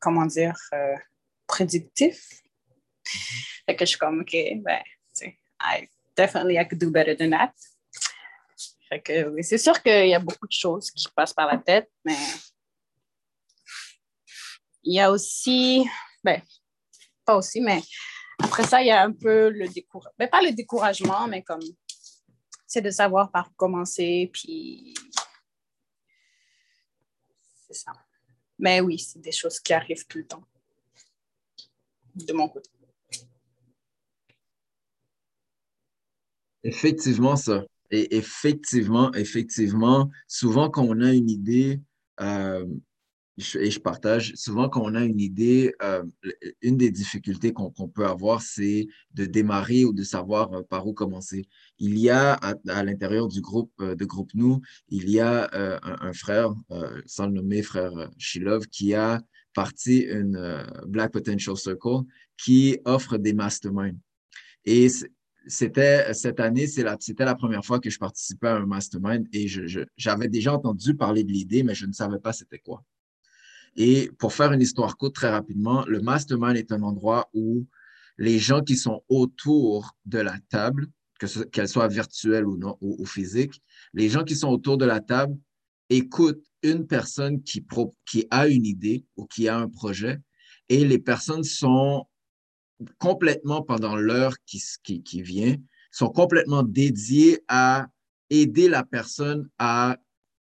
[0.00, 0.96] comment dire, euh,
[1.46, 2.42] prédictifs.
[3.66, 4.82] Fait que je suis comme, OK, ben,
[5.62, 7.52] I definitely I could do better than that.
[8.88, 11.58] Fait que oui, c'est sûr qu'il y a beaucoup de choses qui passent par la
[11.58, 12.16] tête, mais
[14.82, 15.88] il y a aussi,
[16.24, 16.42] ben,
[17.24, 17.82] pas aussi, mais
[18.42, 20.14] après ça, il y a un peu le découragement.
[20.18, 21.62] Ben, pas le découragement, mais comme
[22.66, 24.94] c'est de savoir par où commencer, puis
[27.66, 27.92] c'est ça.
[28.60, 30.44] Mais oui, c'est des choses qui arrivent tout le temps,
[32.14, 32.68] de mon côté.
[36.62, 37.64] Effectivement, ça.
[37.90, 41.80] Et effectivement, effectivement, souvent quand on a une idée,
[42.20, 42.66] euh,
[43.56, 46.04] et je partage, souvent quand on a une idée, euh,
[46.62, 50.92] une des difficultés qu'on peut avoir, c'est de démarrer ou de savoir euh, par où
[50.92, 51.46] commencer.
[51.78, 56.52] Il y a à, l'intérieur du groupe de groupe Nous, il y a un, frère,
[57.06, 59.20] sans le nommer frère Shilov, qui a
[59.54, 62.02] parti une Black Potential Circle
[62.36, 63.98] qui offre des masterminds.
[64.64, 64.88] Et
[65.46, 69.46] c'était cette année, c'était la première fois que je participais à un mastermind et
[69.96, 72.84] j'avais déjà entendu parler de l'idée, mais je ne savais pas c'était quoi.
[73.76, 77.66] Et pour faire une histoire courte très rapidement, le mastermind est un endroit où
[78.18, 80.86] les gens qui sont autour de la table,
[81.52, 83.62] qu'elle soit virtuelle ou non, ou, physique,
[83.94, 85.36] les gens qui sont autour de la table
[85.88, 87.64] écoutent une personne qui,
[88.06, 90.18] qui a une idée ou qui a un projet
[90.68, 92.06] et les personnes sont
[92.98, 95.56] complètement pendant l'heure qui, qui, qui, vient,
[95.90, 97.88] sont complètement dédiées à
[98.30, 99.98] aider la personne à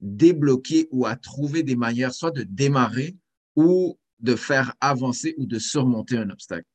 [0.00, 3.16] débloquer ou à trouver des manières soit de démarrer
[3.54, 6.68] ou de faire avancer ou de surmonter un obstacle.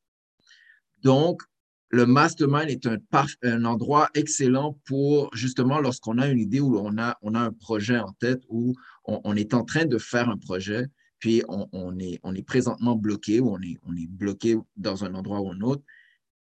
[1.03, 1.41] Donc,
[1.89, 7.17] le mastermind est un, endroit excellent pour justement lorsqu'on a une idée ou on a,
[7.21, 10.38] on a un projet en tête ou on, on est en train de faire un
[10.38, 10.88] projet,
[11.19, 15.13] puis on, est, on est présentement bloqué ou on est, on est bloqué dans un
[15.13, 15.84] endroit ou un autre.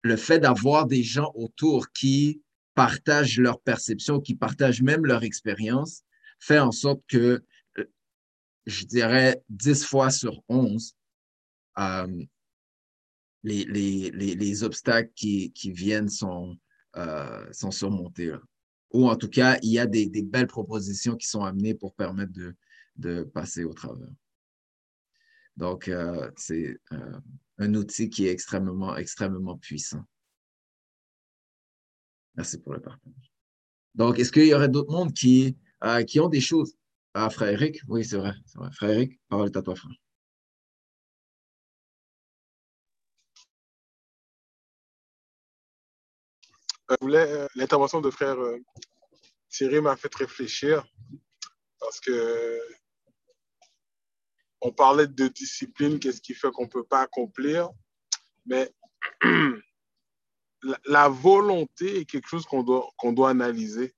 [0.03, 2.43] Le fait d'avoir des gens autour qui
[2.75, 6.03] partagent leur perception, qui partagent même leur expérience,
[6.43, 7.45] fait en sorte que,
[7.79, 7.85] euh,
[8.67, 10.97] je dirais, 10 fois sur 11,
[11.79, 12.25] euh,
[13.45, 16.57] les, les, les, obstacles qui, qui viennent sont,
[16.97, 18.35] euh, sont surmontés.
[18.93, 22.33] Ou en tout cas, il y a des, belles propositions qui sont amenées pour permettre
[22.33, 22.55] de,
[22.97, 24.11] de passer au travers.
[25.57, 25.91] Donc,
[26.37, 26.79] c'est
[27.59, 30.05] un outil qui est extrêmement, extrêmement puissant.
[32.37, 33.33] Merci pour le partage.
[33.95, 36.75] Donc, est-ce qu'il y aurait d'autres mondes qui, euh, qui ont des choses.
[37.15, 38.71] Ah, frère Eric, oui, c'est vrai, vrai.
[38.73, 39.93] Frère Eric, parole est à toi, frère.
[46.91, 48.37] Euh, euh, l'intervention de frère
[49.49, 50.85] Thierry m'a fait réfléchir
[51.79, 52.61] parce que
[54.63, 57.69] on parlait de discipline, qu'est-ce qui fait qu'on ne peut pas accomplir,
[58.47, 58.73] mais
[60.87, 63.95] la, volonté est quelque chose qu'on doit, qu'on doit analyser.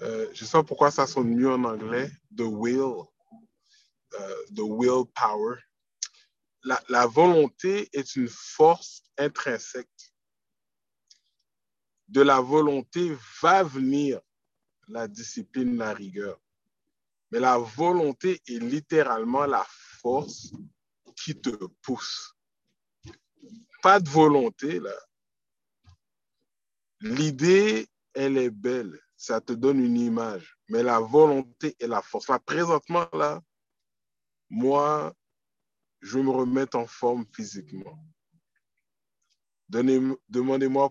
[0.00, 3.04] Euh, je sais pas pourquoi ça sonne mieux en anglais, the will,
[4.14, 5.56] euh, the willpower.
[6.64, 9.88] La, la volonté est une force intrinsèque.
[12.08, 14.20] De la volonté va venir
[14.88, 16.40] la discipline, la rigueur.
[17.30, 19.66] Mais la volonté est littéralement la
[20.00, 20.52] force
[21.16, 21.50] qui te
[21.82, 22.34] pousse.
[23.82, 24.94] Pas de volonté, là.
[27.00, 30.58] L'idée, elle est belle ça te donne une image.
[30.68, 32.26] Mais la volonté et la force.
[32.28, 33.40] Là, présentement, là,
[34.50, 35.14] moi,
[36.00, 38.04] je me remets en forme physiquement.
[39.68, 40.88] Demandez-moi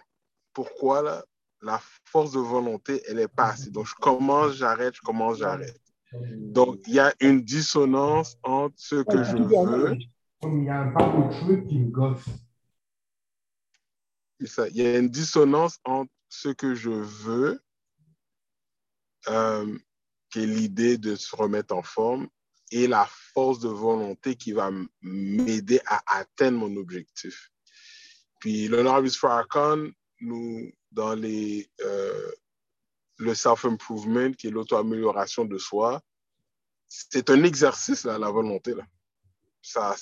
[0.54, 1.26] pourquoi là,
[1.62, 3.70] la force de volonté, elle n'est pas assez.
[3.70, 5.82] Donc, je commence, j'arrête, je commence, j'arrête.
[6.14, 9.98] Donc, il y a une dissonance entre ce que je veux.
[10.44, 12.26] Il y a un qui me gosse.
[14.40, 17.62] Il y a une dissonance entre ce que je veux
[19.28, 19.78] euh,
[20.30, 22.28] qui est l'idée de se remettre en forme
[22.72, 27.52] et la force de volonté qui va m'aider à atteindre mon objectif.
[28.40, 29.90] Puis l'honorable Farrakhan,
[30.22, 32.32] nous, dans les, euh,
[33.18, 36.02] le self-improvement, qui est l'auto-amélioration de soi,
[36.88, 38.74] c'est un exercice, là, la volonté.
[38.74, 38.86] Là.
[39.62, 39.96] Ça,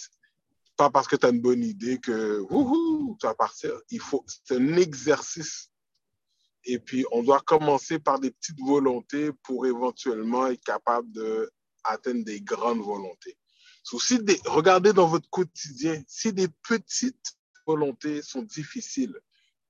[0.76, 3.74] pas parce que tu as une bonne idée que wouhou, tu vas partir.
[4.26, 5.70] C'est un exercice.
[6.72, 12.42] Et puis, on doit commencer par des petites volontés pour éventuellement être capable d'atteindre des
[12.42, 13.36] grandes volontés.
[13.84, 17.34] Si des, regardez dans votre quotidien, si des petites
[17.66, 19.18] volontés sont difficiles,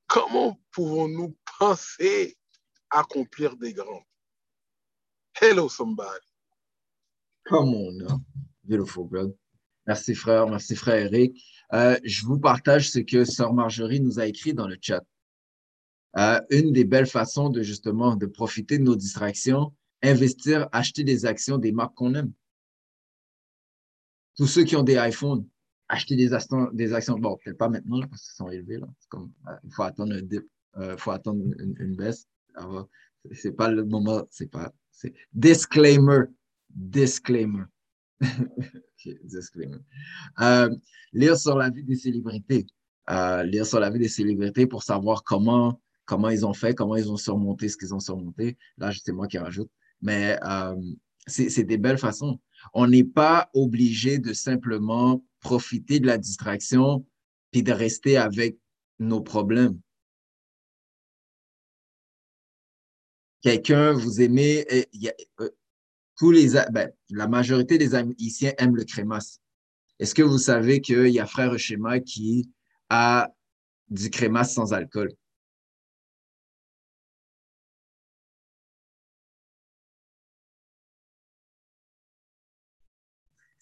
[0.07, 2.37] comment pouvons-nous penser
[2.89, 4.03] accomplir des grandes?
[5.39, 6.19] Hello, somebody.
[7.45, 8.21] Come on?
[8.65, 9.33] Beautiful, brother.
[9.87, 10.47] Merci, frère.
[10.47, 11.41] Merci, frère Eric.
[11.71, 15.01] Euh, je vous partage ce que Sœur Marjorie nous a écrit dans le chat.
[16.17, 21.25] Euh, une des belles façons de justement de profiter de nos distractions, investir, acheter des
[21.25, 22.31] actions des marques qu'on aime.
[24.35, 25.45] Tous ceux qui ont des iPhones,
[25.89, 27.19] acheter des, actions, des actions.
[27.19, 28.77] Bon, peut-être pas maintenant parce qu'ils sont élevés.
[28.77, 28.87] Là.
[29.09, 30.47] Comme, euh, il faut attendre un dip,
[30.77, 32.25] euh, faut attendre une, une baisse.
[33.33, 34.71] C'est pas le moment, c'est pas.
[35.33, 36.25] Disclaimer.
[36.69, 37.65] Disclaimer.
[39.23, 39.79] disclaimer.
[40.39, 40.73] Euh,
[41.11, 42.65] lire sur la vie des célébrités.
[43.09, 47.11] Lire sur la vie des célébrités pour savoir comment, comment ils ont fait, comment ils
[47.11, 48.57] ont surmonté ce qu'ils ont surmonté.
[48.79, 49.69] Là, c'est moi qui rajoute.
[50.01, 50.75] Mais euh,
[51.27, 52.39] c'est des belles façons.
[52.73, 57.05] On n'est pas obligé de simplement profiter de la distraction
[57.51, 58.57] puis de rester avec
[58.97, 59.79] nos problèmes.
[63.41, 64.65] Quelqu'un, vous aimez,
[66.17, 69.41] tous les, ben, la majorité des haïtiens aiment le crémasse.
[69.99, 72.49] Est-ce que vous savez qu'il y a Frère Schéma qui
[72.89, 73.29] a
[73.89, 75.13] du crémasse sans alcool?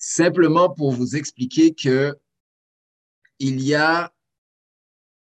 [0.10, 2.16] Simplement pour vous expliquer que
[3.39, 4.16] il y a,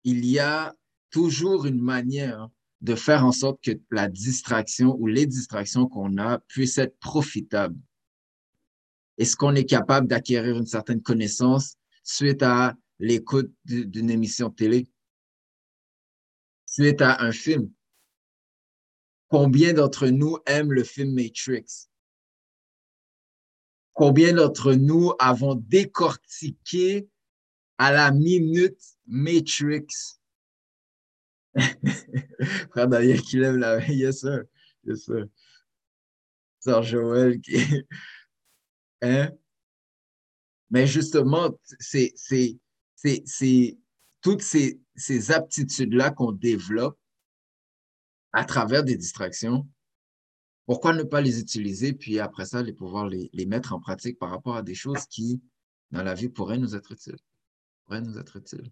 [0.04, 0.72] il y a
[1.10, 2.48] toujours une manière
[2.80, 7.76] de faire en sorte que la distraction ou les distractions qu'on a puissent être profitables.
[9.18, 11.74] Est-ce qu'on est capable d'acquérir une certaine connaissance
[12.04, 14.86] suite à l'écoute d'une émission de télé,
[16.66, 17.68] suite à un film?
[19.26, 21.88] Combien d'entre nous aiment le film Matrix?
[23.98, 27.08] Combien d'entre nous avons décortiqué
[27.78, 29.88] à la minute Matrix?
[32.70, 33.86] Frère Daniel qui lève la main.
[33.88, 34.44] Yes, sir.
[34.84, 35.26] Yes, sir.
[36.60, 37.56] Sœur Joël qui.
[39.02, 39.32] Hein?
[40.70, 42.14] Mais justement, c'est
[44.20, 46.98] toutes ces, ces aptitudes-là qu'on développe
[48.32, 49.66] à travers des distractions.
[50.68, 54.28] Pourquoi ne pas les utiliser, puis après ça, les pouvoir les, mettre en pratique par
[54.28, 55.40] rapport à des choses qui,
[55.92, 57.16] dans la vie, pourraient nous être utiles?
[57.86, 58.70] Pourraient nous être utiles.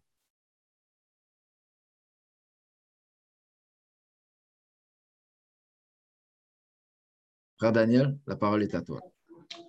[7.57, 9.01] Frère Daniel, la parole est à toi.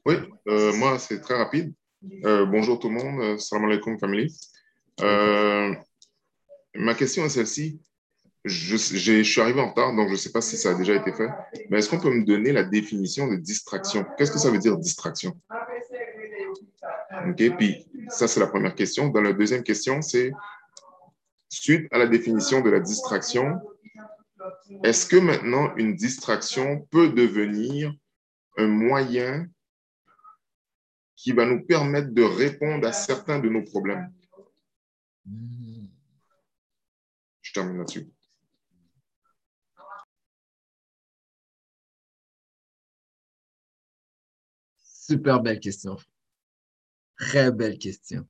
[0.06, 0.16] Oui,
[0.50, 1.74] euh, moi, c'est très rapide.
[2.26, 3.22] Euh, bonjour tout le monde.
[3.22, 4.38] Euh, salam alaikum, family.
[6.76, 7.80] ma question est celle-ci.
[8.48, 11.12] Je, suis arrivé en retard, donc je ne sais pas si ça a déjà été
[11.12, 11.30] fait.
[11.70, 14.06] Mais est-ce qu'on peut me donner la définition de distraction?
[14.18, 15.40] Qu'est-ce que ça veut dire distraction?
[17.30, 19.10] OK, puis ça, c'est la première question.
[19.10, 20.32] Dans la deuxième question, c'est
[21.50, 23.60] suite à la définition de la distraction,
[24.84, 27.94] est-ce que maintenant une distraction peut devenir
[28.58, 29.48] un moyen
[31.16, 34.12] qui va nous permettre de répondre à certains de nos problèmes?
[37.42, 38.08] Je termine là-dessus.
[45.08, 45.96] Super belle question.
[47.18, 48.28] Très belle question.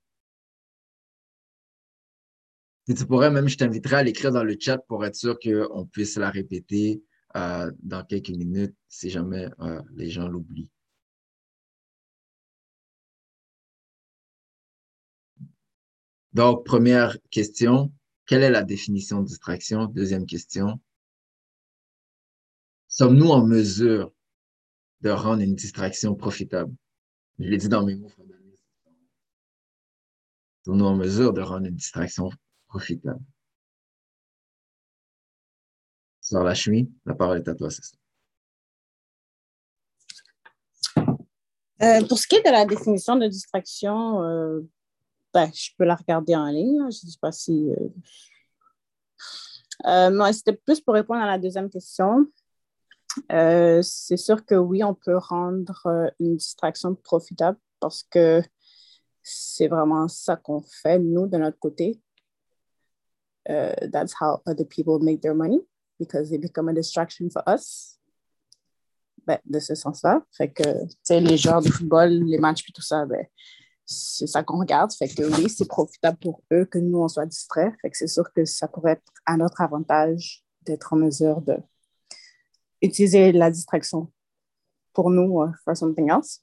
[2.88, 5.88] Si tu pourrais, même, je t'inviterais à l'écrire dans le chat pour être sûr qu'on
[5.88, 7.02] puisse la répéter
[7.36, 10.70] euh, dans quelques minutes si jamais euh, les gens l'oublient.
[16.34, 17.92] Donc, première question,
[18.28, 19.88] quelle est la définition de distraction?
[19.88, 20.80] Deuxième question,
[22.88, 24.14] sommes-nous en mesure
[25.02, 26.74] de rendre une distraction profitable?
[27.40, 28.12] Je l'ai dit dans mes mots,
[30.66, 32.30] Sommes-nous en mesure de rendre une distraction
[32.68, 33.24] profitable.
[36.20, 37.82] Sœur Lachmi, la parole est à toi, ça.
[41.84, 44.60] Euh, pour ce qui est de la définition de distraction, euh,
[45.34, 46.80] ben, je peux la regarder en ligne.
[46.80, 47.70] Je ne sais pas si.
[49.86, 52.30] Euh, moi, c'était plus pour répondre à la deuxième question.
[53.30, 58.42] C'est sûr que oui, on peut rendre une distraction profitable parce que
[59.24, 62.02] c'est vraiment ça qu'on fait, nous, de notre côté.
[63.50, 65.62] uh, that's how other people make their money
[66.00, 67.98] because they become a distraction for us.
[69.26, 70.22] Ben, de ce sens-là.
[70.32, 73.26] Fait que, tu sais, les joueurs de football, les matchs puis tout ça, ben,
[73.86, 74.94] c'est ça qu'on regarde.
[74.94, 77.74] Fait que oui, c'est profitable pour eux que nous, on soit distraits.
[77.82, 81.58] Fait que c'est sûr que ça pourrait être à notre avantage d'être en mesure de
[82.82, 84.12] utiliser la distraction
[84.94, 86.42] pour nous, uh, for something else.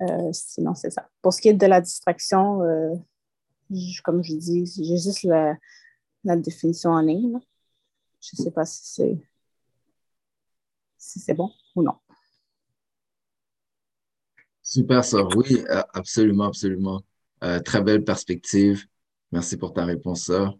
[0.00, 1.08] Euh, sinon, c'est ça.
[1.22, 2.94] Pour ce qui est de la distraction, euh,
[4.02, 5.56] comme je dis, j'ai juste la,
[6.36, 7.38] définition en ligne.
[8.20, 9.18] Je ne sais pas si c'est
[10.96, 11.94] si bon ou non.
[14.62, 15.22] Super, ça.
[15.36, 17.02] Oui, euh, absolument, absolument.
[17.42, 18.86] Euh, très belle perspective.
[19.30, 20.54] Merci pour ta réponse, ça.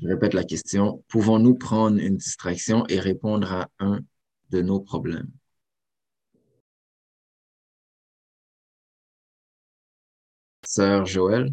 [0.00, 1.04] Je répète la question.
[1.08, 4.00] Pouvons-nous prendre une distraction et répondre à un
[4.48, 5.30] de nos problèmes?
[10.64, 11.52] Sœur Joël?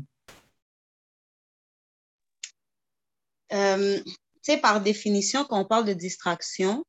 [3.52, 6.86] Euh, tu sais, par définition, quand on parle de distraction,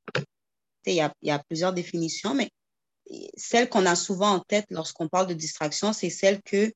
[0.87, 2.51] il y a plusieurs définitions, mais
[3.37, 6.73] celle qu'on a souvent en tête lorsqu'on parle de distraction, c'est celle que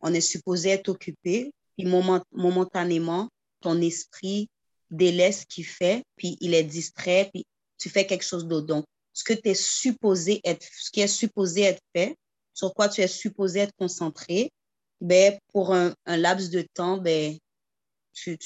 [0.00, 3.28] on est supposé être occupé, puis momentanément,
[3.66, 4.48] ton esprit
[4.92, 7.44] délaisse ce qu'il fait, puis il est distrait, puis
[7.78, 8.68] tu fais quelque chose d'autre.
[8.68, 12.16] Donc, ce que tu es supposé être, ce qui est supposé être fait,
[12.54, 14.52] sur quoi tu es supposé être concentré,
[15.00, 17.36] ben, pour un, laps de temps, ben,
[18.12, 18.38] tu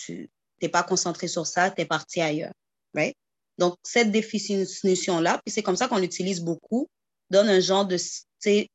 [0.62, 2.54] n'es pas concentré sur ça, tu es parti ailleurs.
[2.94, 3.14] Right?
[3.58, 6.88] Donc, cette définition-là, puis c'est comme ça qu'on l'utilise beaucoup,
[7.28, 7.98] donne un genre de,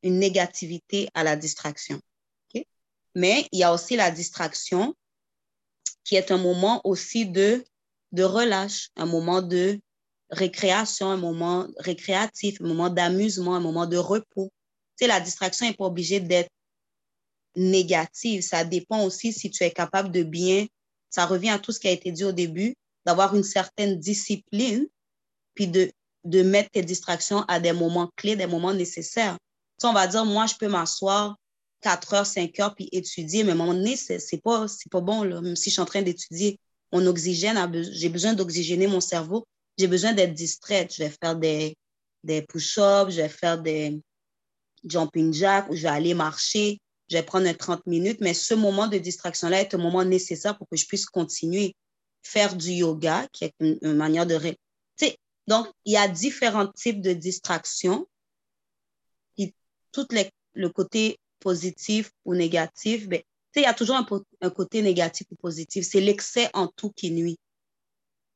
[0.04, 2.00] une négativité à la distraction.
[3.16, 4.94] Mais il y a aussi la distraction
[6.04, 7.64] qui est un moment aussi de,
[8.12, 9.80] de relâche, un moment de
[10.30, 14.52] récréation, un moment récréatif, un moment d'amusement, un moment de repos.
[15.00, 16.52] Tu la distraction n'est pas obligée d'être
[17.56, 18.42] négative.
[18.42, 20.66] Ça dépend aussi si tu es capable de bien,
[21.10, 22.76] ça revient à tout ce qui a été dit au début,
[23.06, 24.88] d'avoir une certaine discipline,
[25.54, 25.92] puis de
[26.26, 29.38] de mettre tes distractions à des moments clés, des moments nécessaires.
[29.80, 31.38] Tu on va dire, moi, je peux m'asseoir
[31.82, 35.24] 4 heures, 5 heures, puis étudier, mais à un moment donné, c'est pas, pas bon,
[35.24, 35.42] là.
[35.42, 36.60] même si je suis en train d'étudier.
[36.92, 37.58] Mon oxygène,
[37.92, 39.46] j'ai besoin d'oxygéner mon cerveau,
[39.78, 40.94] j'ai besoin d'être distraite.
[40.96, 41.76] Je vais faire des,
[42.24, 44.00] des push-ups, je vais faire des
[44.84, 48.98] jumping jacks, je vais aller marcher, je vais prendre 30 minutes, mais ce moment de
[48.98, 51.76] distraction-là est un moment nécessaire pour que je puisse continuer.
[52.24, 54.40] Faire du yoga, qui est une, manière de...
[54.96, 55.18] Sais,
[55.48, 58.08] donc, il y a différents types de distractions.
[59.92, 60.08] tout
[60.56, 63.22] le côté positif ou négatif, ben,
[63.56, 65.88] il y a toujours un, côté négatif ou positif.
[65.90, 67.38] C'est l'excès en tout qui nuit.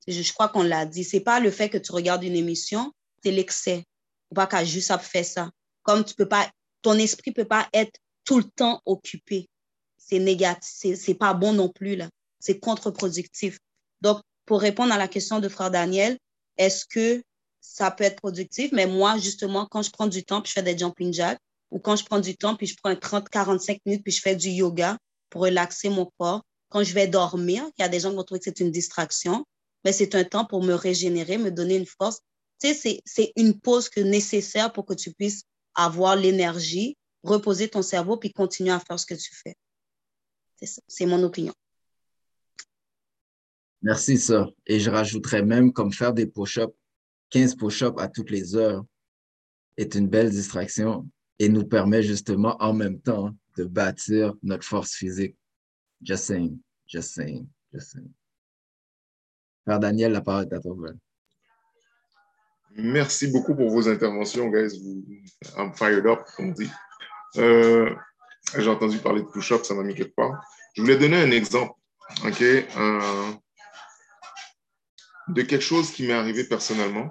[0.07, 1.03] Je, crois qu'on l'a dit.
[1.03, 2.93] C'est pas le fait que tu regardes une émission,
[3.23, 3.83] c'est l'excès.
[4.33, 5.51] Pas qu'à juste fait ça.
[5.83, 6.49] Comme tu peux pas,
[6.81, 9.49] ton esprit peut pas être tout le temps occupé.
[9.97, 10.97] C'est négatif.
[10.99, 12.09] C'est pas bon non plus, là.
[12.39, 13.59] C'est contre-productif.
[14.01, 16.17] Donc, pour répondre à la question de frère Daniel,
[16.57, 17.21] est-ce que
[17.59, 18.71] ça peut être productif?
[18.71, 21.39] Mais moi, justement, quand je prends du temps puis je fais des jumping jacks,
[21.71, 24.49] ou quand je prends du temps puis je prends 30-45 minutes puis je fais du
[24.49, 24.97] yoga
[25.29, 28.23] pour relaxer mon corps, quand je vais dormir, il y a des gens qui vont
[28.23, 29.45] trouver que c'est une distraction,
[29.83, 32.19] mais c'est un temps pour me régénérer, me donner une force.
[32.61, 35.43] Tu sais, c'est une pause que nécessaire pour que tu puisses
[35.75, 39.55] avoir l'énergie, reposer ton cerveau puis continuer à faire ce que tu fais.
[40.87, 41.53] C'est mon opinion.
[43.81, 44.49] Merci, ça.
[44.65, 46.73] Et je rajouterais même comme faire des push-ups,
[47.29, 48.83] 15 push-ups à toutes les heures
[49.77, 51.09] est une belle distraction
[51.39, 55.35] et nous permet justement en même temps de bâtir notre force physique.
[56.01, 58.11] Just saying, just saying, just saying.
[59.65, 60.75] Père Daniel, la parole est à toi.
[62.75, 64.79] Merci beaucoup pour vos interventions, guys.
[65.57, 66.69] I'm fired up, comme on dit.
[67.37, 67.93] Euh,
[68.57, 70.41] j'ai entendu parler de push-up, ça m'a mis quelque part.
[70.75, 71.73] Je voulais donner un exemple.
[72.25, 72.41] OK?
[72.41, 73.33] Euh,
[75.27, 77.09] de quelque chose qui m'est arrivé personnellement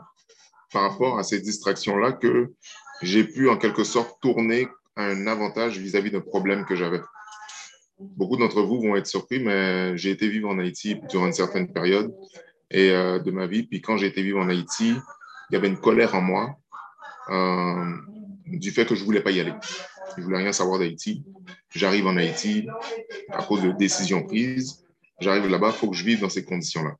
[0.73, 2.53] par rapport à ces distractions-là que
[3.03, 7.01] j'ai pu en quelque sorte tourner un avantage vis-à-vis d'un problème que j'avais.
[7.99, 11.73] Beaucoup d'entre vous vont être surpris, mais j'ai été vivre en Haïti durant une certaine
[11.73, 12.13] période
[12.71, 13.65] et, euh, de ma vie.
[13.65, 14.95] Puis quand j'ai été vivre en Haïti,
[15.51, 16.57] il y avait une colère en moi
[17.31, 17.97] euh,
[18.47, 19.55] du fait que je ne voulais pas y aller.
[20.15, 21.25] Je ne voulais rien savoir d'Haïti.
[21.75, 22.69] J'arrive en Haïti
[23.31, 24.85] à cause de décisions prises.
[25.21, 26.95] J'arrive là-bas, il faut que je vive dans ces conditions-là.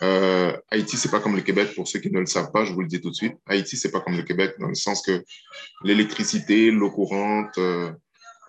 [0.00, 2.72] Euh, Haïti, c'est pas comme le Québec, pour ceux qui ne le savent pas, je
[2.72, 3.36] vous le dis tout de suite.
[3.46, 5.22] Haïti, c'est pas comme le Québec dans le sens que
[5.84, 7.92] l'électricité, l'eau courante, euh,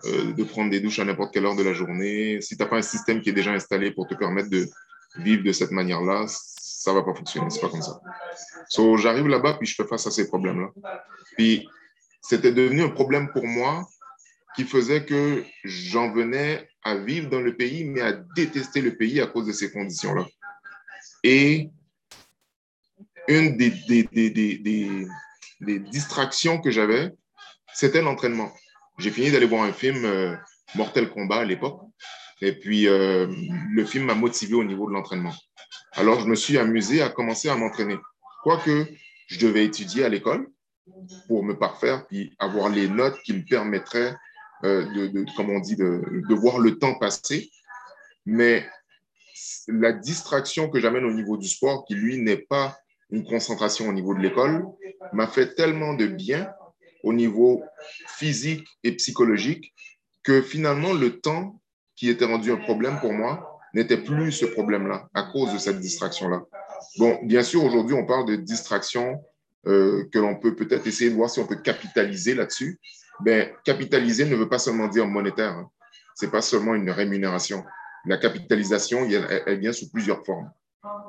[0.06, 2.68] euh, de prendre des douches à n'importe quelle heure de la journée, si tu n'as
[2.68, 4.66] pas un système qui est déjà installé pour te permettre de
[5.16, 8.00] vivre de cette manière-là, ça va pas fonctionner, c'est pas comme ça.
[8.68, 10.68] So, j'arrive là-bas, puis je fais face à ces problèmes-là.
[11.36, 11.68] Puis,
[12.20, 13.86] c'était devenu un problème pour moi
[14.56, 19.20] qui faisait que j'en venais à vivre dans le pays, mais à détester le pays
[19.20, 20.26] à cause de ces conditions-là.
[21.24, 21.70] Et
[23.28, 25.06] une des, des, des,
[25.60, 27.10] des distractions que j'avais,
[27.72, 28.52] c'était l'entraînement.
[28.98, 30.36] J'ai fini d'aller voir un film, euh,
[30.74, 31.80] Mortel Kombat à l'époque,
[32.42, 33.26] et puis euh,
[33.70, 35.34] le film m'a motivé au niveau de l'entraînement.
[35.92, 37.96] Alors, je me suis amusé à commencer à m'entraîner.
[38.42, 38.86] Quoique
[39.28, 40.46] je devais étudier à l'école
[41.26, 44.14] pour me parfaire, puis avoir les notes qui me permettraient,
[44.64, 47.50] euh, de, comme on dit, de, de voir le temps passer.
[48.26, 48.68] Mais
[49.68, 52.76] la distraction que j'amène au niveau du sport, qui lui n'est pas
[53.10, 54.64] une concentration au niveau de l'école,
[55.12, 56.50] m'a fait tellement de bien
[57.02, 57.62] au niveau
[58.08, 59.74] physique et psychologique
[60.22, 61.60] que finalement le temps
[61.96, 65.80] qui était rendu un problème pour moi n'était plus ce problème-là à cause de cette
[65.80, 66.42] distraction-là.
[66.98, 69.22] Bon, bien sûr, aujourd'hui, on parle de distraction
[69.66, 72.78] euh, que l'on peut peut-être essayer de voir si on peut capitaliser là-dessus.
[73.24, 75.52] Mais ben, capitaliser ne veut pas seulement dire monétaire.
[75.52, 75.70] Hein.
[76.14, 77.64] Ce n'est pas seulement une rémunération.
[78.06, 80.50] La capitalisation, elle vient sous plusieurs formes.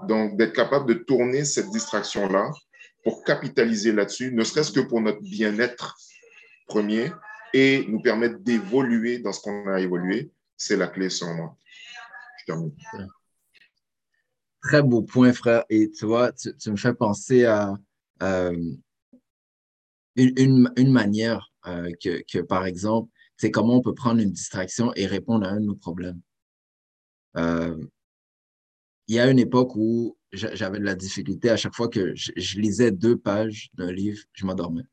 [0.07, 2.51] Donc, d'être capable de tourner cette distraction-là
[3.03, 5.97] pour capitaliser là-dessus, ne serait-ce que pour notre bien-être
[6.67, 7.11] premier
[7.53, 11.57] et nous permettre d'évoluer dans ce qu'on a évolué, c'est la clé selon moi.
[12.39, 12.71] Je termine.
[14.61, 15.63] Très beau point, frère.
[15.69, 17.75] Et tu vois, tu, me fais penser à
[18.23, 18.57] euh,
[20.15, 25.45] une, manière euh, que, par exemple, c'est comment on peut prendre une distraction et répondre
[25.45, 26.19] à un de nos problèmes.
[27.37, 27.77] Euh,
[29.07, 32.59] il y a une époque où j'avais de la difficulté à chaque fois que je,
[32.59, 34.83] lisais deux pages d'un livre, je m'endormais.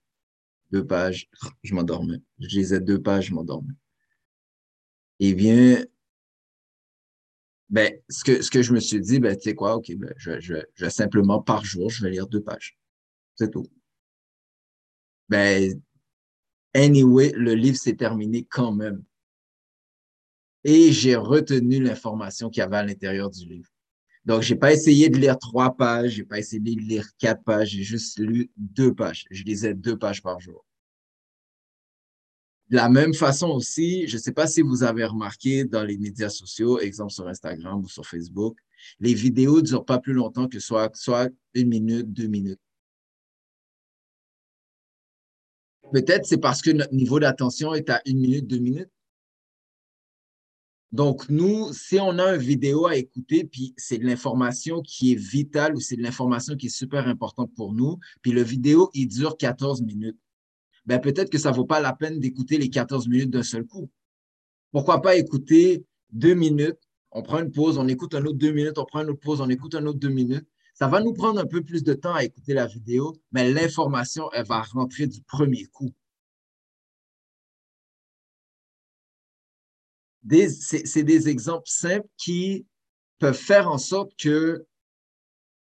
[0.71, 1.29] Deux pages,
[1.63, 2.21] je m'endormais.
[2.39, 3.75] Je lisais deux pages, je m'endormais.
[5.21, 5.85] Et bien,
[7.69, 10.13] ben, ce que, ce que je me suis dit, ben, tu sais quoi, OK, ben,
[10.17, 12.77] je, je, je, simplement par jour, je vais lire deux pages.
[13.35, 13.67] C'est tout.
[15.29, 15.81] Ben,
[16.75, 19.03] anyway, le livre s'est terminé quand même.
[20.65, 23.69] Et j'ai retenu l'information qu'il y avait à l'intérieur du livre.
[24.25, 27.71] Donc, j'ai pas essayé de lire trois pages, j'ai pas essayé de lire quatre pages,
[27.71, 29.25] j'ai juste lu deux pages.
[29.31, 30.65] Je lisais deux pages par jour.
[32.69, 35.99] De la même façon aussi, je ne sais pas si vous avez remarqué dans les
[35.99, 38.57] médias sociaux, exemple sur Instagram ou sur Facebook,
[39.01, 42.61] les vidéos ne durent pas plus longtemps que soit, soit une minute, deux minutes.
[45.93, 48.89] Peut-être c'est parce que notre niveau d'attention est à une minute, deux minutes.
[50.93, 55.19] Donc, nous, si on a une vidéo à écouter, puis c'est de l'information qui est
[55.19, 59.09] vitale ou c'est de l'information qui est super importante pour nous, puis le vidéo, il
[59.09, 60.19] dure 14 minutes,
[60.85, 63.65] ben peut-être que ça ne vaut pas la peine d'écouter les 14 minutes d'un seul
[63.65, 63.89] coup.
[64.71, 66.79] Pourquoi pas écouter deux minutes,
[67.11, 69.41] on prend une pause, on écoute un autre deux minutes, on prend une autre pause,
[69.41, 70.47] on écoute un autre deux minutes.
[70.75, 74.31] Ça va nous prendre un peu plus de temps à écouter la vidéo, mais l'information,
[74.33, 75.91] elle va rentrer du premier coup.
[80.49, 82.67] C'est des exemples simples qui
[83.19, 84.65] peuvent faire en sorte que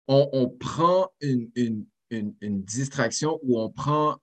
[0.06, 4.18] on, prend une, distraction ou on prend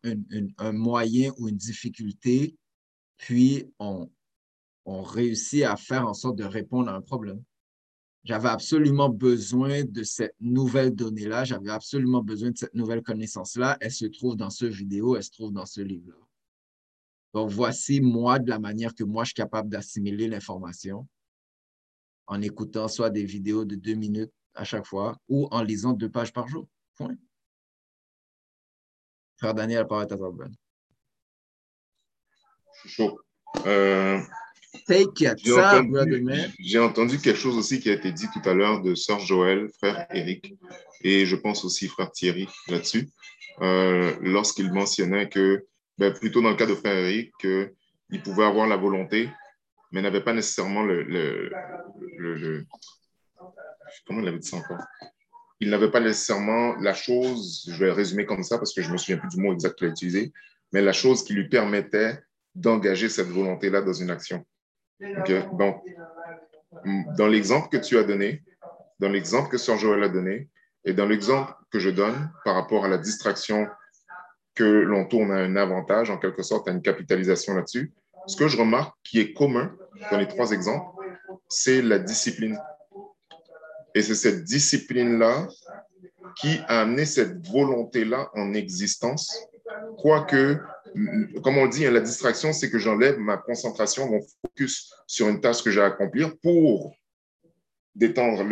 [0.57, 2.55] un moyen ou une difficulté,
[3.17, 4.09] puis on,
[4.85, 7.43] on réussit à faire en sorte de répondre à un problème.
[8.23, 13.77] J'avais absolument besoin de cette nouvelle donnée-là, j'avais absolument besoin de cette nouvelle connaissance-là.
[13.81, 16.15] Elle se trouve dans ce vidéo, elle se trouve dans ce livre-là.
[17.33, 21.07] Donc, voici moi, de la manière que moi, je suis capable d'assimiler l'information
[22.27, 26.09] en écoutant soit des vidéos de deux minutes à chaque fois ou en lisant deux
[26.09, 26.67] pages par jour.
[26.95, 27.15] Point.
[29.37, 30.31] Frère Daniel, parole à toi,
[32.85, 33.19] Chaud.
[33.65, 34.19] Euh,
[36.59, 39.69] J'ai entendu, quelque chose aussi qui a été dit tout à l'heure de Sœur Joël,
[39.77, 40.55] frère Eric,
[41.01, 43.09] et je pense aussi frère Thierry là-dessus,
[43.61, 45.65] euh, lorsqu'il mentionnait que
[46.01, 49.29] ben, plutôt dans le cas de Frère Eric, qu'il pouvait avoir la volonté,
[49.91, 51.51] mais n'avait pas nécessairement le,
[54.07, 54.79] Comment il avait dit ça encore?
[55.59, 58.93] Il n'avait pas nécessairement la chose, je vais résumer comme ça parce que je ne
[58.93, 60.33] me souviens plus du mot exact qu'il a utilisé,
[60.73, 62.17] mais la chose qui lui permettait
[62.55, 64.43] d'engager cette volonté-là dans une action.
[64.99, 65.83] Donc,
[67.15, 68.41] dans l'exemple que tu as donné,
[68.97, 70.49] dans l'exemple que Sœur Joël a donné,
[70.83, 73.67] et dans l'exemple que je donne par rapport à la distraction
[74.55, 77.91] que l'on tourne à un avantage, en quelque sorte, à une capitalisation là-dessus.
[78.27, 79.73] Ce que je remarque qui est commun
[80.11, 80.85] dans les trois exemples,
[81.47, 82.59] c'est la discipline.
[83.95, 85.47] Et c'est cette discipline-là
[86.37, 89.47] qui a amené cette volonté-là en existence,
[89.97, 90.57] quoique,
[91.43, 95.41] comme on dit, hein, la distraction, c'est que j'enlève ma concentration, mon focus sur une
[95.41, 96.93] tâche que j'ai à accomplir pour
[97.95, 98.43] détendre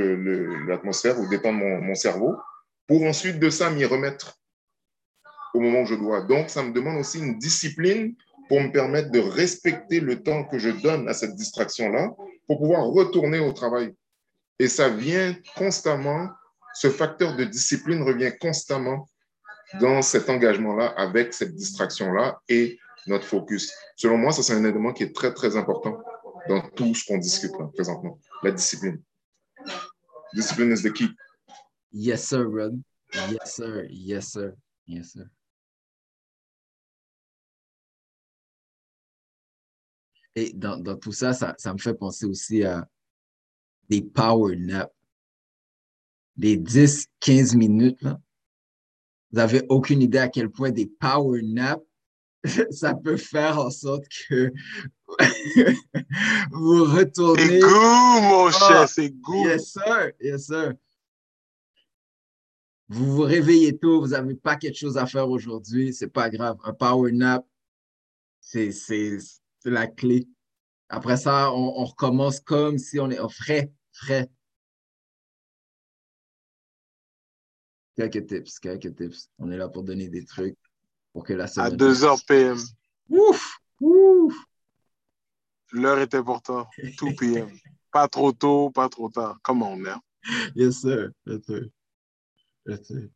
[0.68, 2.36] l'atmosphère ou détendre mon, mon cerveau,
[2.88, 4.39] pour ensuite de ça m'y remettre
[5.54, 6.22] au moment où je dois.
[6.22, 8.16] Donc, ça me demande aussi une discipline
[8.47, 12.12] pour me permettre de respecter le temps que je donne à cette distraction-là
[12.47, 13.93] pour pouvoir retourner au travail.
[14.58, 16.30] Et ça vient constamment,
[16.74, 19.08] ce facteur de discipline revient constamment
[19.80, 23.72] dans cet engagement-là avec cette distraction-là et notre focus.
[23.95, 26.02] Selon moi, ça, c'est un élément qui est très, très important
[26.47, 28.20] dans tout ce qu'on discute là, présentement.
[28.41, 29.02] La discipline.
[30.34, 31.10] Discipline is the key.
[31.91, 32.78] Yes, sir, brother.
[33.14, 33.86] Yes, sir.
[33.89, 34.54] Yes, sir.
[34.88, 35.26] Yes, sir.
[40.40, 42.88] Et dans, dans tout ça, ça, ça, me fait penser aussi à
[43.90, 44.94] des power naps.
[46.38, 48.22] Des 10, 15 minutes, là.
[49.32, 51.84] Vous n'avez aucune idée à quel point des power naps,
[52.72, 54.52] ça peut faire en sorte que
[56.52, 57.44] vous retournez.
[57.44, 59.46] C'est goût, mon cher, c'est goût.
[59.46, 60.12] Yes, sir.
[60.22, 60.74] Yes, sir.
[62.88, 66.58] Vous vous réveillez tôt, vous n'avez pas quelque chose à faire aujourd'hui, c'est pas grave.
[66.64, 67.46] Un power nap,
[68.40, 68.72] c'est
[69.66, 70.28] la clé.
[70.89, 74.30] Après ça, on, on, recommence comme si on est au frais, frais.
[77.95, 79.30] Quelques tips, quelques tips.
[79.38, 80.57] On est là pour donner des trucs
[81.14, 81.74] pour que la semaine.
[81.74, 82.57] À 2 h PM.
[83.10, 83.60] Ouf!
[83.82, 84.36] Ouf!
[85.72, 86.68] L'heure est importante.
[86.78, 87.49] 2 PM.
[87.91, 89.38] pas trop tôt, pas trop tard.
[89.43, 89.99] Come on, man.
[90.55, 91.12] Yes, sir.
[91.26, 91.70] Yes, sir.
[92.66, 93.10] Yes, sir.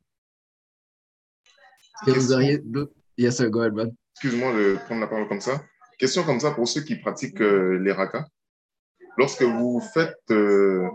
[2.05, 2.93] Est-ce que vous auriez d'autres?
[3.17, 3.49] Yes, sir.
[3.49, 3.95] Go ahead, man.
[4.15, 5.63] Excuse-moi de prendre la parole comme ça.
[5.97, 8.25] Question comme ça pour ceux qui pratiquent euh, les rakas.
[9.17, 10.89] Lorsque vous faites euh,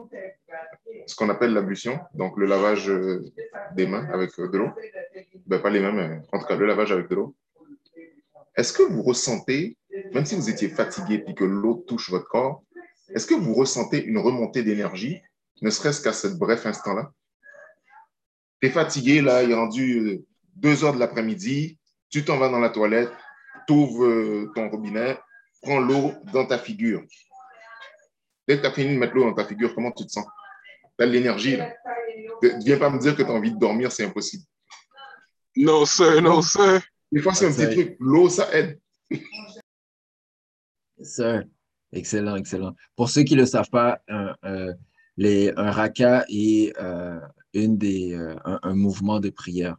[1.06, 3.24] ce qu'on appelle l'ablution, donc le lavage euh,
[3.74, 4.70] des mains avec de l'eau,
[5.46, 7.36] ben, pas les mains, mais en tout cas le lavage avec de l'eau,
[8.56, 9.76] est-ce que vous ressentez,
[10.12, 12.64] même si vous étiez fatigué et que l'eau touche votre corps,
[13.14, 15.22] est-ce que vous ressentez une remontée d'énergie,
[15.62, 17.12] ne serait-ce qu'à ce bref instant-là?
[18.60, 20.22] Tu es fatigué, là, il est rendu
[20.56, 21.78] 2 heures de l'après-midi,
[22.10, 23.12] tu t'en vas dans la toilette,
[23.68, 25.18] tu ouvres ton robinet,
[25.62, 27.02] prends l'eau dans ta figure.
[28.46, 30.26] Dès que tu as fini de mettre l'eau dans ta figure, comment tu te sens?
[30.98, 31.58] Tu as de l'énergie.
[32.42, 34.44] Ne viens pas me dire que tu as envie de dormir, c'est impossible.
[35.54, 36.80] Non, sir, non, sir.
[37.12, 37.96] Des fois, c'est un petit truc.
[38.00, 38.80] L'eau, ça aide.
[41.00, 41.44] Sir,
[41.92, 42.74] excellent, excellent.
[42.96, 44.72] Pour ceux qui ne le savent pas, un, euh,
[45.16, 47.20] les, un raka est euh,
[47.54, 49.76] une des, euh, un, un, mouvement de prière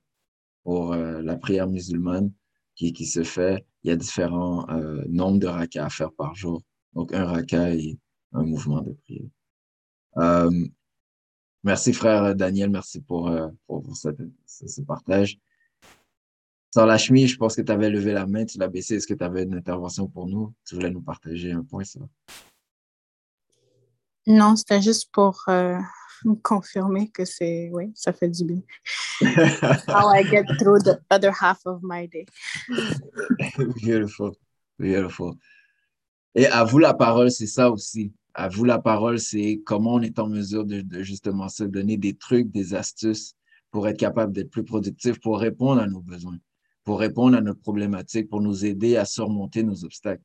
[0.63, 2.31] pour euh, la prière musulmane
[2.75, 3.65] qui, qui, se fait.
[3.83, 6.61] Il y a différents euh, nombres de rakas à faire par jour.
[6.93, 7.97] Donc, un raka est
[8.33, 9.29] un mouvement de prière.
[10.17, 10.67] Euh,
[11.63, 12.69] merci, frère Daniel.
[12.69, 13.31] Merci pour,
[13.67, 15.39] pour, pour ce partage.
[16.71, 18.95] Sans la chemise, je pense que tu avais levé la main, tu l'as baissé.
[18.95, 20.53] Est-ce que tu avais une intervention pour nous?
[20.67, 21.99] Tu voulais nous partager un point, ça?
[24.27, 25.79] Non, c'était juste pour euh,
[26.43, 28.61] confirmer que c'est, oui, ça fait du bien.
[29.21, 32.25] How I get through the other half of my day.
[33.81, 34.35] beautiful,
[34.77, 35.35] beautiful.
[36.35, 38.13] Et à vous la parole, c'est ça aussi.
[38.33, 41.97] À vous la parole, c'est comment on est en mesure de, de justement se donner
[41.97, 43.35] des trucs, des astuces
[43.71, 46.37] pour être capable d'être plus productif, pour répondre à nos besoins,
[46.83, 50.23] pour répondre à notre problématique, pour nous aider à surmonter nos obstacles.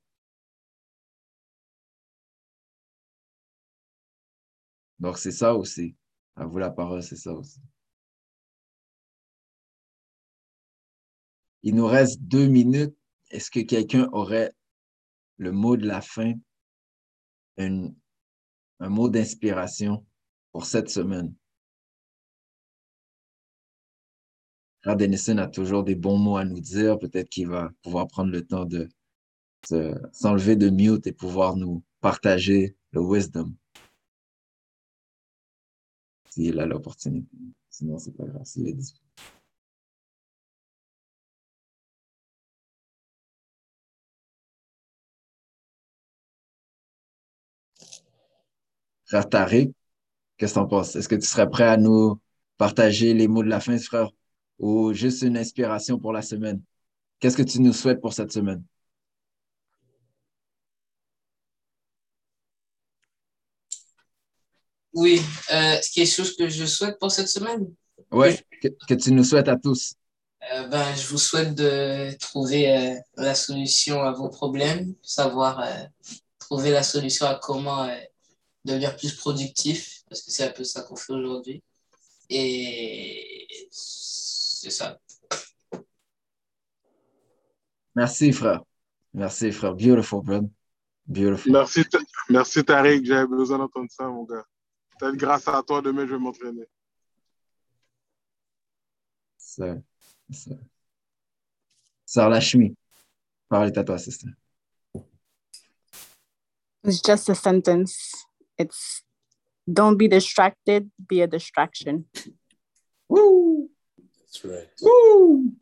[5.04, 5.94] Donc, c'est ça aussi.
[6.34, 7.60] À vous la parole, c'est ça aussi.
[11.62, 12.96] Il nous reste deux minutes.
[13.30, 14.50] Est-ce que quelqu'un aurait
[15.36, 16.32] le mot de la fin,
[17.58, 17.90] un
[18.80, 20.06] mot d'inspiration
[20.52, 21.34] pour cette semaine?
[24.80, 24.96] Frère
[25.38, 26.98] a toujours des bons mots à nous dire.
[26.98, 28.88] Peut-être qu'il va pouvoir prendre le temps de
[30.12, 33.54] s'enlever de mute et pouvoir nous partager le wisdom
[36.34, 37.36] s'il a l'opportunité.
[37.70, 38.66] Sinon, c'est pas grave s'il
[50.36, 50.96] qu'est-ce que tu en penses?
[50.96, 52.20] Est-ce que tu serais prêt à nous
[52.56, 54.10] partager les mots de la fin, frère,
[54.58, 56.60] ou juste une inspiration pour la semaine?
[57.20, 58.64] Qu'est-ce que tu nous souhaites pour cette semaine?
[64.94, 65.20] Oui,
[65.52, 67.66] euh, quelque chose que je souhaite pour cette semaine.
[68.12, 69.94] Oui, que, que, tu nous souhaites à tous.
[70.52, 75.84] Euh, ben, je vous souhaite de trouver euh, la solution à vos problèmes, savoir euh,
[76.38, 77.96] trouver la solution à comment euh,
[78.64, 81.62] devenir plus productif, parce que c'est un peu ça qu'on fait aujourd'hui.
[82.30, 84.98] Et c'est ça.
[87.96, 88.62] Merci, frère.
[89.12, 89.74] Merci, frère.
[89.74, 90.48] Beautiful, brother.
[91.06, 91.52] Beautiful.
[91.52, 91.84] Merci,
[92.28, 93.04] merci Tariq.
[93.04, 94.44] J'avais besoin d'entendre ça, mon gars.
[94.98, 96.68] Peut-être grâce à toi, demain, je vais m'entraîner.
[99.36, 99.76] Ça,
[100.30, 100.50] ça.
[102.06, 102.76] Sœur Lashmi,
[103.48, 104.28] parole est à toi, sister.
[106.84, 108.26] It's just a sentence.
[108.58, 109.02] It's
[109.66, 112.04] don't be distracted, be a distraction.
[113.08, 113.70] Woo!
[114.18, 114.68] That's right.
[114.82, 115.54] Woo!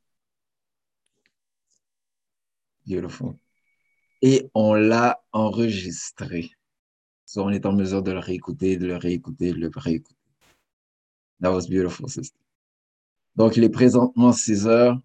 [2.85, 3.39] Beautiful.
[4.21, 6.51] Et on l'a enregistré.
[7.37, 10.17] On est en mesure de le réécouter, de le réécouter, de le réécouter.
[11.41, 12.39] That was beautiful, sister.
[13.37, 14.99] Donc, il est présentement 6 heures.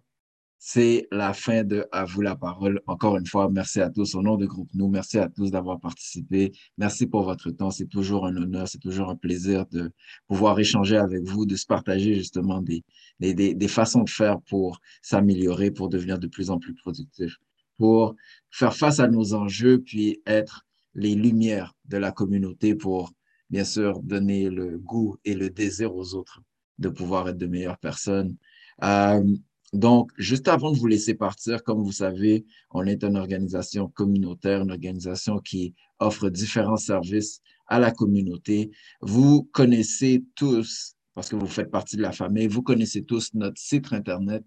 [0.60, 2.80] C'est la fin de À vous la parole.
[2.88, 4.16] Encore une fois, merci à tous.
[4.16, 6.52] Au nom de Groupe Nous, merci à tous d'avoir participé.
[6.76, 7.70] Merci pour votre temps.
[7.70, 9.92] C'est toujours un honneur, c'est toujours un plaisir de
[10.26, 12.82] pouvoir échanger avec vous, de se partager justement des,
[13.20, 17.36] des, des, des façons de faire pour s'améliorer, pour devenir de plus en plus productif,
[17.78, 18.16] pour
[18.50, 23.12] faire face à nos enjeux, puis être les lumières de la communauté pour,
[23.50, 26.42] bien sûr, donner le goût et le désir aux autres
[26.78, 28.36] de pouvoir être de meilleures personnes.
[28.82, 29.24] Euh,
[29.72, 34.62] donc, juste avant de vous laisser partir, comme vous savez, on est une organisation communautaire,
[34.62, 38.70] une organisation qui offre différents services à la communauté.
[39.02, 43.60] Vous connaissez tous, parce que vous faites partie de la famille, vous connaissez tous notre
[43.60, 44.42] site Internet.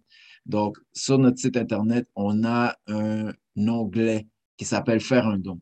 [0.47, 4.27] Donc, sur notre site Internet, on a un onglet
[4.57, 5.61] qui s'appelle Faire un don.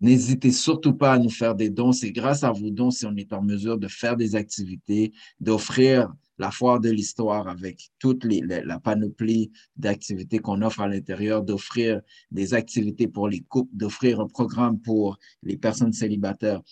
[0.00, 1.92] N'hésitez surtout pas à nous faire des dons.
[1.92, 6.10] C'est grâce à vos dons si on est en mesure de faire des activités, d'offrir
[6.38, 12.54] la foire de l'histoire avec toute la panoplie d'activités qu'on offre à l'intérieur, d'offrir des
[12.54, 16.62] activités pour les couples, d'offrir un programme pour les personnes célibataires,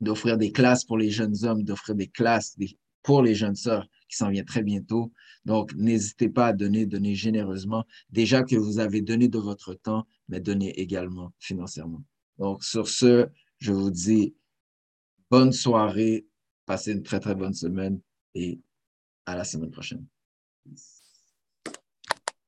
[0.00, 2.56] d'offrir des classes pour les jeunes hommes, d'offrir des classes
[3.02, 5.12] pour les jeunes sœurs qui s'en vient très bientôt.
[5.44, 7.84] Donc, n'hésitez pas à donner, donner généreusement.
[8.10, 12.04] Déjà que vous avez donné de votre temps, mais donnez également financièrement.
[12.38, 13.28] Donc, sur ce,
[13.58, 14.34] je vous dis
[15.30, 16.26] bonne soirée,
[16.64, 18.00] passez une très, très bonne semaine
[18.34, 18.60] et
[19.24, 20.06] à la semaine prochaine.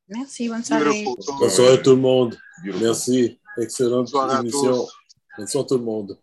[0.08, 1.04] Merci, bonne soirée.
[1.38, 2.38] Bonne soirée tout le monde.
[2.64, 3.38] Merci.
[3.58, 4.10] Excellente
[4.40, 4.86] émission.
[5.36, 6.18] Bonne soirée tout le monde.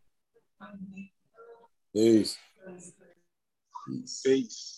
[1.93, 2.37] Peace.
[4.23, 4.74] Peace.